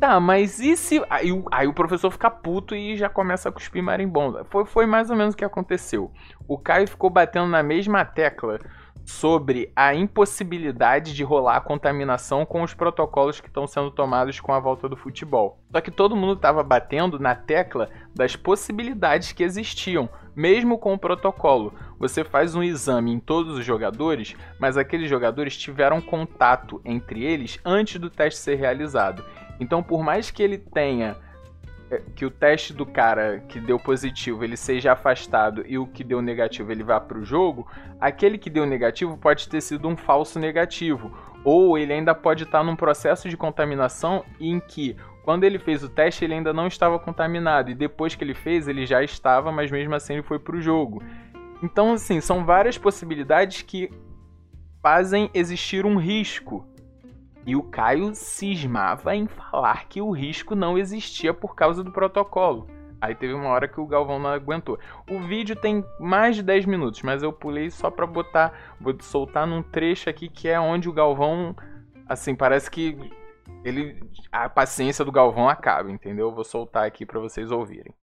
tá, 0.00 0.18
mas 0.18 0.58
e 0.58 0.74
se. 0.74 1.04
Aí, 1.10 1.28
aí 1.50 1.66
o 1.66 1.74
professor 1.74 2.10
fica 2.10 2.30
puto 2.30 2.74
e 2.74 2.96
já 2.96 3.10
começa 3.10 3.50
a 3.50 3.52
cuspir 3.52 3.82
marimbondo. 3.82 4.42
Foi, 4.46 4.64
foi 4.64 4.86
mais 4.86 5.10
ou 5.10 5.16
menos 5.16 5.34
o 5.34 5.36
que 5.36 5.44
aconteceu. 5.44 6.10
O 6.46 6.56
Caio 6.56 6.88
ficou 6.88 7.10
batendo 7.10 7.48
na 7.48 7.62
mesma 7.62 8.06
tecla 8.06 8.58
sobre 9.08 9.72
a 9.74 9.94
impossibilidade 9.94 11.14
de 11.14 11.24
rolar 11.24 11.62
contaminação 11.62 12.44
com 12.44 12.62
os 12.62 12.74
protocolos 12.74 13.40
que 13.40 13.48
estão 13.48 13.66
sendo 13.66 13.90
tomados 13.90 14.38
com 14.38 14.52
a 14.52 14.60
volta 14.60 14.86
do 14.86 14.98
futebol. 14.98 15.58
Só 15.72 15.80
que 15.80 15.90
todo 15.90 16.14
mundo 16.14 16.34
estava 16.34 16.62
batendo 16.62 17.18
na 17.18 17.34
tecla 17.34 17.88
das 18.14 18.36
possibilidades 18.36 19.32
que 19.32 19.42
existiam, 19.42 20.10
mesmo 20.36 20.76
com 20.76 20.92
o 20.92 20.98
protocolo. 20.98 21.72
Você 21.98 22.22
faz 22.22 22.54
um 22.54 22.62
exame 22.62 23.10
em 23.10 23.18
todos 23.18 23.56
os 23.56 23.64
jogadores, 23.64 24.36
mas 24.60 24.76
aqueles 24.76 25.08
jogadores 25.08 25.56
tiveram 25.56 26.02
contato 26.02 26.78
entre 26.84 27.24
eles 27.24 27.58
antes 27.64 27.98
do 27.98 28.10
teste 28.10 28.38
ser 28.38 28.56
realizado. 28.56 29.24
Então, 29.58 29.82
por 29.82 30.02
mais 30.02 30.30
que 30.30 30.42
ele 30.42 30.58
tenha 30.58 31.16
que 32.14 32.24
o 32.24 32.30
teste 32.30 32.72
do 32.72 32.84
cara 32.84 33.42
que 33.48 33.58
deu 33.60 33.78
positivo 33.78 34.44
ele 34.44 34.56
seja 34.56 34.92
afastado 34.92 35.64
e 35.66 35.78
o 35.78 35.86
que 35.86 36.04
deu 36.04 36.20
negativo 36.20 36.70
ele 36.70 36.82
vá 36.82 37.00
para 37.00 37.18
o 37.18 37.24
jogo, 37.24 37.66
aquele 38.00 38.36
que 38.36 38.50
deu 38.50 38.66
negativo 38.66 39.16
pode 39.16 39.48
ter 39.48 39.60
sido 39.60 39.88
um 39.88 39.96
falso 39.96 40.38
negativo, 40.38 41.16
ou 41.44 41.78
ele 41.78 41.92
ainda 41.92 42.14
pode 42.14 42.44
estar 42.44 42.62
num 42.62 42.76
processo 42.76 43.28
de 43.28 43.36
contaminação 43.36 44.24
em 44.38 44.60
que 44.60 44.96
quando 45.24 45.44
ele 45.44 45.58
fez 45.58 45.82
o 45.82 45.88
teste 45.88 46.24
ele 46.24 46.34
ainda 46.34 46.52
não 46.52 46.66
estava 46.66 46.98
contaminado. 46.98 47.70
E 47.70 47.74
depois 47.74 48.14
que 48.14 48.24
ele 48.24 48.34
fez 48.34 48.68
ele 48.68 48.86
já 48.86 49.02
estava, 49.02 49.50
mas 49.50 49.70
mesmo 49.70 49.94
assim 49.94 50.14
ele 50.14 50.22
foi 50.22 50.38
para 50.38 50.56
o 50.56 50.60
jogo. 50.60 51.02
Então 51.62 51.92
assim, 51.92 52.20
são 52.20 52.44
várias 52.44 52.76
possibilidades 52.76 53.62
que 53.62 53.90
fazem 54.82 55.30
existir 55.32 55.86
um 55.86 55.96
risco 55.96 56.67
e 57.48 57.56
o 57.56 57.62
Caio 57.62 58.14
cismava 58.14 59.16
em 59.16 59.26
falar 59.26 59.88
que 59.88 60.02
o 60.02 60.10
risco 60.10 60.54
não 60.54 60.76
existia 60.76 61.32
por 61.32 61.54
causa 61.54 61.82
do 61.82 61.90
protocolo. 61.90 62.68
Aí 63.00 63.14
teve 63.14 63.32
uma 63.32 63.48
hora 63.48 63.66
que 63.66 63.80
o 63.80 63.86
Galvão 63.86 64.18
não 64.18 64.28
aguentou. 64.28 64.78
O 65.10 65.18
vídeo 65.20 65.56
tem 65.56 65.82
mais 65.98 66.36
de 66.36 66.42
10 66.42 66.66
minutos, 66.66 67.00
mas 67.00 67.22
eu 67.22 67.32
pulei 67.32 67.70
só 67.70 67.90
pra 67.90 68.06
botar. 68.06 68.52
Vou 68.78 68.94
soltar 69.00 69.46
num 69.46 69.62
trecho 69.62 70.10
aqui 70.10 70.28
que 70.28 70.46
é 70.46 70.60
onde 70.60 70.90
o 70.90 70.92
Galvão. 70.92 71.56
Assim, 72.06 72.34
parece 72.34 72.70
que 72.70 72.98
ele. 73.64 73.98
A 74.30 74.46
paciência 74.50 75.02
do 75.02 75.10
Galvão 75.10 75.48
acaba, 75.48 75.90
entendeu? 75.90 76.30
vou 76.30 76.44
soltar 76.44 76.84
aqui 76.84 77.06
para 77.06 77.18
vocês 77.18 77.50
ouvirem 77.50 77.94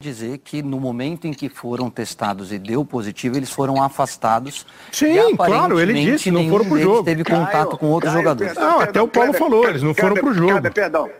dizer 0.00 0.38
que 0.38 0.62
no 0.62 0.80
momento 0.80 1.26
em 1.26 1.32
que 1.34 1.50
foram 1.50 1.90
testados 1.90 2.50
e 2.50 2.58
deu 2.58 2.82
positivo, 2.86 3.36
eles 3.36 3.50
foram 3.50 3.82
afastados. 3.82 4.64
Sim, 4.90 5.36
claro, 5.36 5.78
ele 5.78 5.92
disse, 5.92 6.30
não 6.30 6.48
foram 6.48 6.64
pro 6.64 6.80
jogo. 6.80 7.04
teve 7.04 7.22
Caio, 7.22 7.44
contato 7.44 7.76
com 7.76 7.88
outros 7.88 8.10
Caio, 8.10 8.24
jogadores. 8.24 8.54
Perdão, 8.54 8.70
não, 8.70 8.80
até 8.80 9.02
o 9.02 9.06
Paulo 9.06 9.32
Kleber, 9.32 9.38
falou, 9.38 9.68
eles 9.68 9.82
não 9.82 9.94
foram 9.94 10.14
pro 10.14 10.32
jogo. 10.32 10.52
Kleber, 10.52 10.72
perdão. 10.72 11.10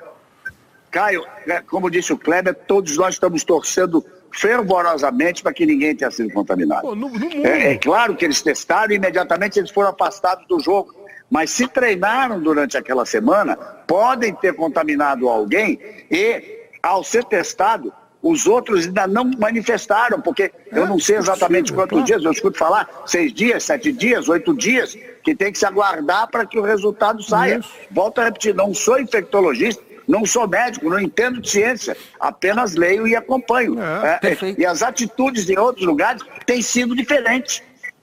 Caio, 0.91 1.27
né, 1.47 1.63
como 1.69 1.91
disse 1.91 2.11
o 2.15 2.17
Kleber, 2.17 2.55
todos 2.55 2.97
nós 2.97 3.17
estamos 3.17 3.45
torcendo 3.45 4.03
fervorosamente 4.33 5.43
para 5.43 5.53
que 5.53 5.67
ninguém 5.67 5.95
tenha 5.95 6.11
sido 6.11 6.33
contaminado. 6.33 6.81
Pô, 6.81 6.95
no, 6.95 7.11
no 7.11 7.47
é, 7.47 7.73
é 7.73 7.77
claro 7.77 8.17
que 8.17 8.25
eles 8.25 8.41
testaram 8.41 8.95
e 8.95 8.97
imediatamente 8.97 9.59
eles 9.59 9.71
foram 9.71 9.91
afastados 9.91 10.47
do 10.49 10.59
jogo. 10.59 10.95
Mas 11.29 11.51
se 11.51 11.69
treinaram 11.69 12.41
durante 12.41 12.79
aquela 12.79 13.05
semana, 13.05 13.57
podem 13.87 14.35
ter 14.35 14.55
contaminado 14.55 15.29
alguém 15.29 15.79
e, 16.11 16.67
ao 16.83 17.05
ser 17.05 17.25
testado, 17.25 17.93
os 18.23 18.47
outros 18.47 18.87
ainda 18.87 19.07
não 19.07 19.31
manifestaram, 19.39 20.21
porque 20.21 20.53
eu 20.71 20.87
não 20.87 20.99
sei 20.99 21.17
exatamente 21.17 21.73
quantos 21.73 22.05
dias, 22.05 22.23
eu 22.23 22.31
escuto 22.31 22.59
falar, 22.59 22.89
seis 23.07 23.33
dias, 23.33 23.65
sete 23.65 23.93
dias, 23.93 24.29
oito 24.29 24.55
dias, 24.55 24.97
que 25.23 25.35
tem 25.35 25.51
que 25.51 25.59
se 25.59 25.65
aguardar 25.65 26.29
para 26.31 26.45
que 26.45 26.59
o 26.59 26.63
resultado 26.63 27.23
saia. 27.23 27.61
Volto 27.91 28.21
a 28.21 28.25
repetir, 28.25 28.55
não 28.55 28.75
sou 28.75 29.01
infectologista, 29.01 29.83
não 30.07 30.27
sou 30.27 30.47
médico, 30.47 30.91
não 30.91 31.01
entendo 31.01 31.41
de 31.41 31.49
ciência, 31.49 31.97
apenas 32.19 32.75
leio 32.75 33.07
e 33.07 33.17
acompanho. 33.17 33.81
É, 33.81 34.21
é, 34.23 34.55
e 34.59 34.67
as 34.67 34.83
atitudes 34.83 35.49
em 35.49 35.59
outros 35.59 35.87
lugares 35.87 36.23
têm 36.45 36.61
sido 36.61 36.95
diferentes. 36.95 37.63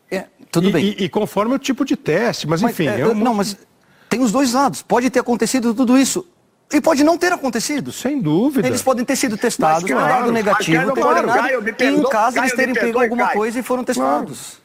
É, 0.10 0.26
tudo 0.50 0.70
e, 0.70 0.72
bem. 0.72 0.86
E, 0.86 1.04
e, 1.04 1.10
conforme 1.10 1.54
o 1.54 1.60
tipo 1.60 1.84
de 1.86 1.96
teste, 1.96 2.48
mas, 2.48 2.62
mas 2.62 2.72
enfim. 2.72 2.88
É, 2.88 3.02
eu... 3.02 3.14
Não, 3.14 3.34
mas 3.34 3.58
tem 4.10 4.22
os 4.22 4.32
dois 4.32 4.54
lados. 4.54 4.82
Pode 4.82 5.10
ter 5.10 5.20
acontecido 5.20 5.74
tudo 5.74 5.98
isso. 5.98 6.26
E 6.72 6.82
pode 6.82 7.04
não 7.04 7.18
ter 7.18 7.32
acontecido. 7.32 7.92
Sem 7.92 8.20
dúvida. 8.20 8.68
Eles 8.68 8.82
podem 8.82 9.06
ter 9.06 9.16
sido 9.16 9.38
testados, 9.38 9.90
mas, 9.90 10.08
dado 10.08 10.32
negativo, 10.32 10.94
ter 10.94 11.02
claro, 11.02 11.28
Caio, 11.28 11.64
e 11.66 11.84
em 11.86 12.04
casa 12.04 12.36
Caio, 12.36 12.46
eles 12.46 12.56
terem 12.56 12.74
pego 12.74 13.02
alguma 13.02 13.26
Caio. 13.28 13.38
coisa 13.38 13.60
e 13.60 13.64
foram 13.64 13.84
testados. 13.84 14.60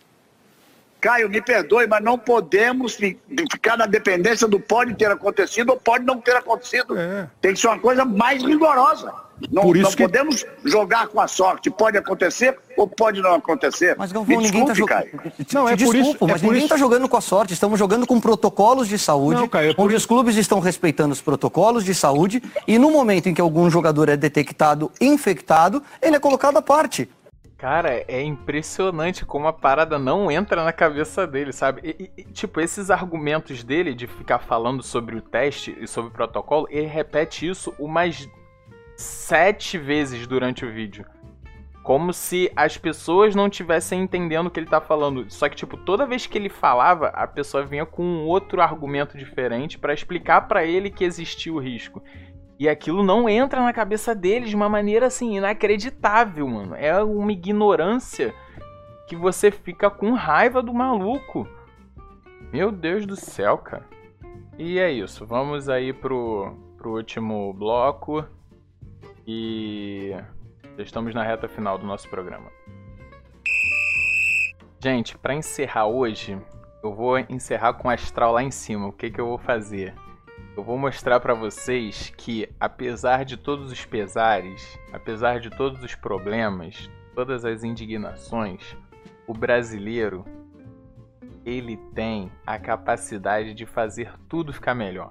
Caio, 1.01 1.29
me 1.29 1.41
perdoe, 1.41 1.87
mas 1.87 2.03
não 2.03 2.17
podemos 2.17 2.97
ficar 3.51 3.77
na 3.77 3.87
dependência 3.87 4.47
do 4.47 4.61
pode 4.61 4.95
ter 4.95 5.11
acontecido 5.11 5.71
ou 5.71 5.77
pode 5.77 6.05
não 6.05 6.21
ter 6.21 6.37
acontecido. 6.37 6.97
É. 6.97 7.29
Tem 7.41 7.53
que 7.55 7.61
ser 7.61 7.67
uma 7.69 7.79
coisa 7.79 8.05
mais 8.05 8.43
rigorosa. 8.43 9.13
Não, 9.51 9.62
Por 9.62 9.76
isso 9.76 9.90
não 9.90 9.97
que... 9.97 10.03
podemos 10.03 10.45
jogar 10.64 11.09
com 11.09 11.20
a 11.20 11.28
sorte. 11.28 11.70
Pode 11.70 11.97
acontecer 11.97 12.59
ou 12.76 12.86
pode 12.86 13.20
não 13.20 13.34
acontecer. 13.34 13.97
Mas 13.99 14.12
Galvão, 14.12 14.40
ninguém 14.40 14.62
está 14.62 14.74
jogando. 14.74 15.07
Não, 15.53 15.68
é 15.68 15.76
Desculpa, 15.76 15.93
por 15.93 15.97
isso, 15.97 16.16
mas 16.20 16.43
é 16.43 16.47
ninguém 16.47 16.62
está 16.62 16.76
jogando 16.76 17.09
com 17.09 17.16
a 17.16 17.20
sorte. 17.20 17.53
Estamos 17.53 17.78
jogando 17.78 18.07
com 18.07 18.20
protocolos 18.20 18.88
de 18.88 18.99
saúde, 18.99 19.40
não, 19.40 19.49
Caio, 19.49 19.72
é 19.72 19.74
onde 19.76 19.95
os 19.95 20.07
clubes 20.07 20.36
estão 20.36 20.61
respeitando 20.61 21.12
os 21.12 21.20
protocolos 21.20 21.84
de 21.84 21.95
saúde 21.95 22.43
e 22.66 22.78
no 22.78 22.90
momento 22.90 23.28
em 23.28 23.34
que 23.34 23.40
algum 23.40 23.70
jogador 23.70 24.09
é 24.09 24.16
detectado 24.16 24.90
infectado, 25.01 25.82
ele 26.01 26.16
é 26.16 26.20
colocado 26.20 26.57
à 26.57 26.62
parte. 26.62 27.09
Cara, 27.62 28.05
é 28.09 28.20
impressionante 28.20 29.24
como 29.24 29.47
a 29.47 29.53
parada 29.53 29.97
não 29.97 30.28
entra 30.32 30.64
na 30.64 30.72
cabeça 30.72 31.28
dele, 31.28 31.53
sabe? 31.53 31.97
E, 31.97 32.11
e, 32.20 32.24
tipo, 32.24 32.61
esses 32.61 32.90
argumentos 32.90 33.62
dele 33.62 33.95
de 33.95 34.09
ficar 34.09 34.40
falando 34.40 34.82
sobre 34.82 35.14
o 35.14 35.20
teste 35.20 35.76
e 35.80 35.86
sobre 35.86 36.11
o 36.11 36.12
protocolo, 36.12 36.66
ele 36.68 36.88
repete 36.88 37.49
isso 37.49 37.72
umas 37.78 38.28
sete 39.03 39.79
vezes 39.79 40.27
durante 40.27 40.65
o 40.65 40.73
vídeo. 40.73 41.05
Como 41.83 42.13
se 42.13 42.51
as 42.55 42.79
pessoas 42.79 43.35
não 43.35 43.51
tivessem 43.51 44.03
entendendo 44.03 44.47
o 44.47 44.51
que 44.51 44.61
ele 44.61 44.69
tá 44.69 44.81
falando. 44.81 45.29
Só 45.29 45.49
que, 45.49 45.57
tipo, 45.57 45.77
toda 45.77 46.07
vez 46.07 46.27
que 46.27 46.39
ele 46.39 46.49
falava, 46.49 47.09
a 47.09 47.27
pessoa 47.27 47.65
vinha 47.65 47.85
com 47.85 48.05
um 48.05 48.25
outro 48.25 48.61
argumento 48.63 49.19
diferente 49.19 49.79
para 49.79 49.93
explicar 49.93 50.43
para 50.43 50.65
ele 50.65 50.91
que 50.91 51.05
existia 51.05 51.53
o 51.53 51.59
risco. 51.59 52.03
E 52.59 52.69
aquilo 52.69 53.03
não 53.03 53.29
entra 53.29 53.61
na 53.61 53.73
cabeça 53.73 54.15
deles 54.15 54.49
de 54.49 54.55
uma 54.55 54.69
maneira 54.69 55.07
assim 55.07 55.37
inacreditável, 55.37 56.47
mano. 56.47 56.77
É 56.77 57.03
uma 57.03 57.33
ignorância 57.33 58.33
que 59.09 59.17
você 59.17 59.51
fica 59.51 59.91
com 59.91 60.13
raiva 60.13 60.63
do 60.63 60.73
maluco. 60.73 61.49
Meu 62.53 62.71
Deus 62.71 63.05
do 63.05 63.17
céu, 63.17 63.59
cara. 63.59 63.85
E 64.57 64.79
é 64.79 64.91
isso. 64.93 65.27
Vamos 65.27 65.69
aí 65.69 65.93
pro, 65.93 66.55
pro 66.77 66.95
último 66.97 67.53
bloco. 67.53 68.25
E 69.27 70.16
estamos 70.79 71.14
na 71.14 71.23
reta 71.23 71.49
final 71.49 71.79
do 71.79 71.87
nosso 71.87 72.09
programa. 72.09 72.51
Gente, 74.83 75.16
para 75.16 75.35
encerrar 75.35 75.87
hoje, 75.87 76.41
eu 76.83 76.95
vou 76.95 77.18
encerrar 77.18 77.75
com 77.75 77.89
o 77.89 77.91
astral 77.91 78.33
lá 78.33 78.43
em 78.43 78.51
cima. 78.51 78.89
O 78.89 78.93
que, 78.93 79.11
que 79.11 79.20
eu 79.20 79.27
vou 79.27 79.39
fazer? 79.39 79.95
eu 80.57 80.62
vou 80.62 80.77
mostrar 80.77 81.18
para 81.18 81.35
vocês 81.35 82.12
que, 82.16 82.49
apesar 82.61 83.25
de 83.25 83.37
todos 83.37 83.73
os 83.73 83.85
pesares, 83.85 84.79
apesar 84.93 85.41
de 85.41 85.49
todos 85.49 85.83
os 85.83 85.95
problemas, 85.95 86.91
todas 87.14 87.45
as 87.45 87.64
indignações, 87.64 88.77
o 89.27 89.33
brasileiro 89.33 90.25
ele 91.45 91.77
tem 91.95 92.31
a 92.47 92.59
capacidade 92.59 93.55
de 93.55 93.64
fazer 93.64 94.12
tudo 94.29 94.53
ficar 94.53 94.75
melhor, 94.75 95.11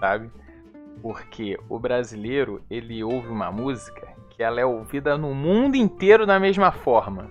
sabe? 0.00 0.30
Porque 1.02 1.58
o 1.68 1.78
brasileiro 1.78 2.62
ele 2.70 3.02
ouve 3.02 3.28
uma 3.28 3.50
música 3.50 4.14
que 4.30 4.42
ela 4.42 4.60
é 4.60 4.64
ouvida 4.64 5.18
no 5.18 5.34
mundo 5.34 5.74
inteiro 5.76 6.24
da 6.24 6.38
mesma 6.38 6.72
forma. 6.72 7.28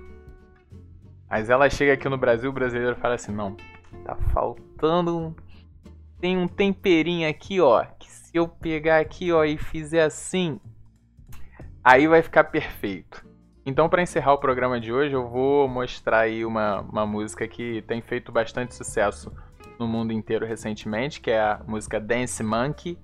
Mas 1.29 1.49
ela 1.49 1.69
chega 1.69 1.93
aqui 1.93 2.09
no 2.09 2.17
Brasil, 2.17 2.49
o 2.49 2.53
brasileiro 2.53 2.97
fala 2.97 3.15
assim: 3.15 3.31
não, 3.31 3.55
tá 4.03 4.15
faltando 4.33 5.33
tem 6.21 6.37
um 6.37 6.47
temperinho 6.47 7.27
aqui, 7.27 7.59
ó, 7.59 7.83
que 7.99 8.09
se 8.09 8.31
eu 8.37 8.47
pegar 8.47 8.99
aqui, 8.99 9.31
ó, 9.31 9.43
e 9.43 9.57
fizer 9.57 10.03
assim, 10.03 10.61
aí 11.83 12.07
vai 12.07 12.21
ficar 12.21 12.45
perfeito. 12.45 13.25
Então, 13.65 13.89
para 13.89 14.03
encerrar 14.03 14.33
o 14.33 14.37
programa 14.37 14.79
de 14.79 14.93
hoje, 14.93 15.13
eu 15.15 15.27
vou 15.27 15.67
mostrar 15.67 16.19
aí 16.19 16.45
uma, 16.45 16.81
uma 16.81 17.05
música 17.07 17.47
que 17.47 17.81
tem 17.83 18.01
feito 18.01 18.31
bastante 18.31 18.75
sucesso 18.75 19.31
no 19.79 19.87
mundo 19.87 20.13
inteiro 20.13 20.45
recentemente, 20.45 21.19
que 21.19 21.31
é 21.31 21.39
a 21.39 21.61
música 21.67 21.99
Dance 21.99 22.43
Monkey, 22.43 22.97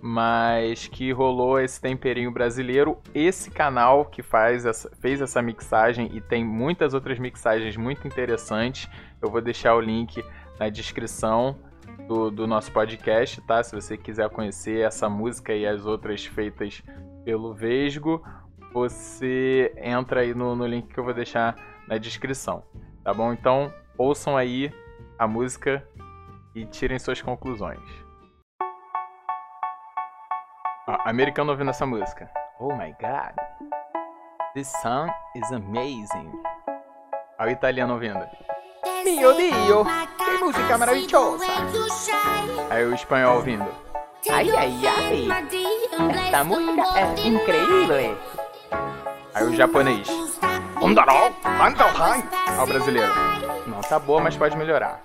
mas 0.00 0.86
que 0.86 1.10
rolou 1.12 1.60
esse 1.60 1.80
temperinho 1.80 2.30
brasileiro. 2.30 2.98
Esse 3.14 3.50
canal 3.50 4.04
que 4.04 4.22
faz 4.22 4.64
essa, 4.64 4.90
fez 5.00 5.20
essa 5.20 5.42
mixagem 5.42 6.10
e 6.14 6.20
tem 6.20 6.44
muitas 6.44 6.94
outras 6.94 7.18
mixagens 7.18 7.76
muito 7.76 8.06
interessantes. 8.06 8.88
Eu 9.20 9.30
vou 9.30 9.40
deixar 9.40 9.74
o 9.74 9.80
link 9.80 10.24
na 10.58 10.68
descrição 10.68 11.56
do, 12.06 12.30
do 12.30 12.46
nosso 12.46 12.70
podcast, 12.72 13.40
tá? 13.42 13.62
Se 13.62 13.74
você 13.74 13.96
quiser 13.96 14.28
conhecer 14.30 14.80
essa 14.80 15.08
música 15.08 15.52
e 15.52 15.66
as 15.66 15.84
outras 15.84 16.24
feitas 16.24 16.82
pelo 17.24 17.52
Vesgo, 17.52 18.22
você 18.72 19.72
entra 19.76 20.20
aí 20.20 20.34
no, 20.34 20.54
no 20.54 20.66
link 20.66 20.86
que 20.92 20.98
eu 20.98 21.04
vou 21.04 21.14
deixar 21.14 21.56
na 21.88 21.98
descrição, 21.98 22.62
tá 23.02 23.12
bom? 23.12 23.32
Então, 23.32 23.72
ouçam 23.96 24.36
aí 24.36 24.72
a 25.18 25.26
música 25.26 25.86
e 26.54 26.64
tirem 26.64 26.98
suas 26.98 27.20
conclusões. 27.20 28.07
Americano 30.88 31.52
ouvindo 31.52 31.70
essa 31.70 31.84
música. 31.84 32.30
Oh 32.58 32.74
my 32.74 32.94
god. 32.98 33.34
This 34.54 34.72
song 34.80 35.12
is 35.36 35.52
amazing. 35.52 36.32
Olha 37.38 37.48
o 37.48 37.52
italiano 37.52 37.92
ouvindo. 37.92 38.26
Mio 39.04 39.34
Dio, 39.34 39.84
que 40.16 40.38
música 40.42 40.78
maravilhosa. 40.78 41.44
Aí 42.70 42.86
o 42.86 42.94
espanhol 42.94 43.36
ouvindo. 43.36 43.70
Ai, 44.30 44.50
ai, 44.50 44.80
ai. 44.86 45.28
Esta 46.24 46.42
música 46.44 46.98
é 46.98 47.20
incrível. 47.26 48.16
Aí 49.34 49.44
o 49.44 49.54
japonês. 49.54 50.08
Aí 50.08 50.16
o 52.62 52.66
brasileiro. 52.66 53.12
Não 53.66 53.82
tá 53.82 53.98
boa, 53.98 54.22
mas 54.22 54.38
pode 54.38 54.56
melhorar. 54.56 55.02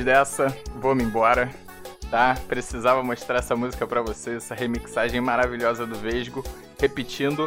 Depois 0.00 0.04
dessa, 0.04 0.56
vou 0.76 0.94
me 0.94 1.02
embora, 1.02 1.50
tá? 2.10 2.36
Precisava 2.48 3.02
mostrar 3.02 3.38
essa 3.38 3.54
música 3.54 3.86
para 3.86 4.02
vocês, 4.02 4.36
essa 4.36 4.54
remixagem 4.54 5.20
maravilhosa 5.20 5.86
do 5.86 5.94
Vesgo. 5.96 6.42
Repetindo, 6.78 7.46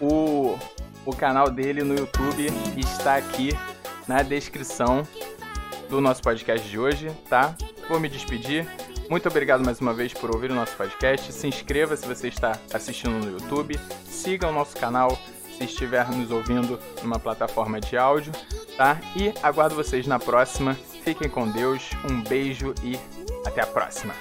o, 0.00 0.58
o 1.04 1.14
canal 1.14 1.50
dele 1.50 1.82
no 1.82 1.94
YouTube 1.94 2.46
está 2.76 3.16
aqui 3.16 3.56
na 4.08 4.22
descrição 4.22 5.06
do 5.88 6.00
nosso 6.00 6.22
podcast 6.22 6.68
de 6.68 6.78
hoje, 6.78 7.10
tá? 7.28 7.54
Vou 7.88 8.00
me 8.00 8.08
despedir. 8.08 8.66
Muito 9.08 9.28
obrigado 9.28 9.64
mais 9.64 9.80
uma 9.80 9.92
vez 9.92 10.12
por 10.12 10.34
ouvir 10.34 10.50
o 10.50 10.54
nosso 10.54 10.74
podcast. 10.76 11.32
Se 11.32 11.46
inscreva 11.46 11.96
se 11.96 12.06
você 12.06 12.28
está 12.28 12.58
assistindo 12.72 13.24
no 13.24 13.30
YouTube. 13.30 13.78
Siga 14.04 14.48
o 14.48 14.52
nosso 14.52 14.76
canal 14.76 15.16
se 15.56 15.64
estiver 15.64 16.08
nos 16.10 16.30
ouvindo 16.30 16.80
numa 17.02 17.18
plataforma 17.18 17.80
de 17.80 17.96
áudio, 17.96 18.32
tá? 18.76 18.98
E 19.14 19.32
aguardo 19.42 19.76
vocês 19.76 20.06
na 20.06 20.18
próxima. 20.18 20.76
Fiquem 21.04 21.28
com 21.28 21.50
Deus, 21.50 21.90
um 22.10 22.22
beijo 22.22 22.74
e 22.82 22.98
até 23.46 23.60
a 23.60 23.66
próxima. 23.66 24.14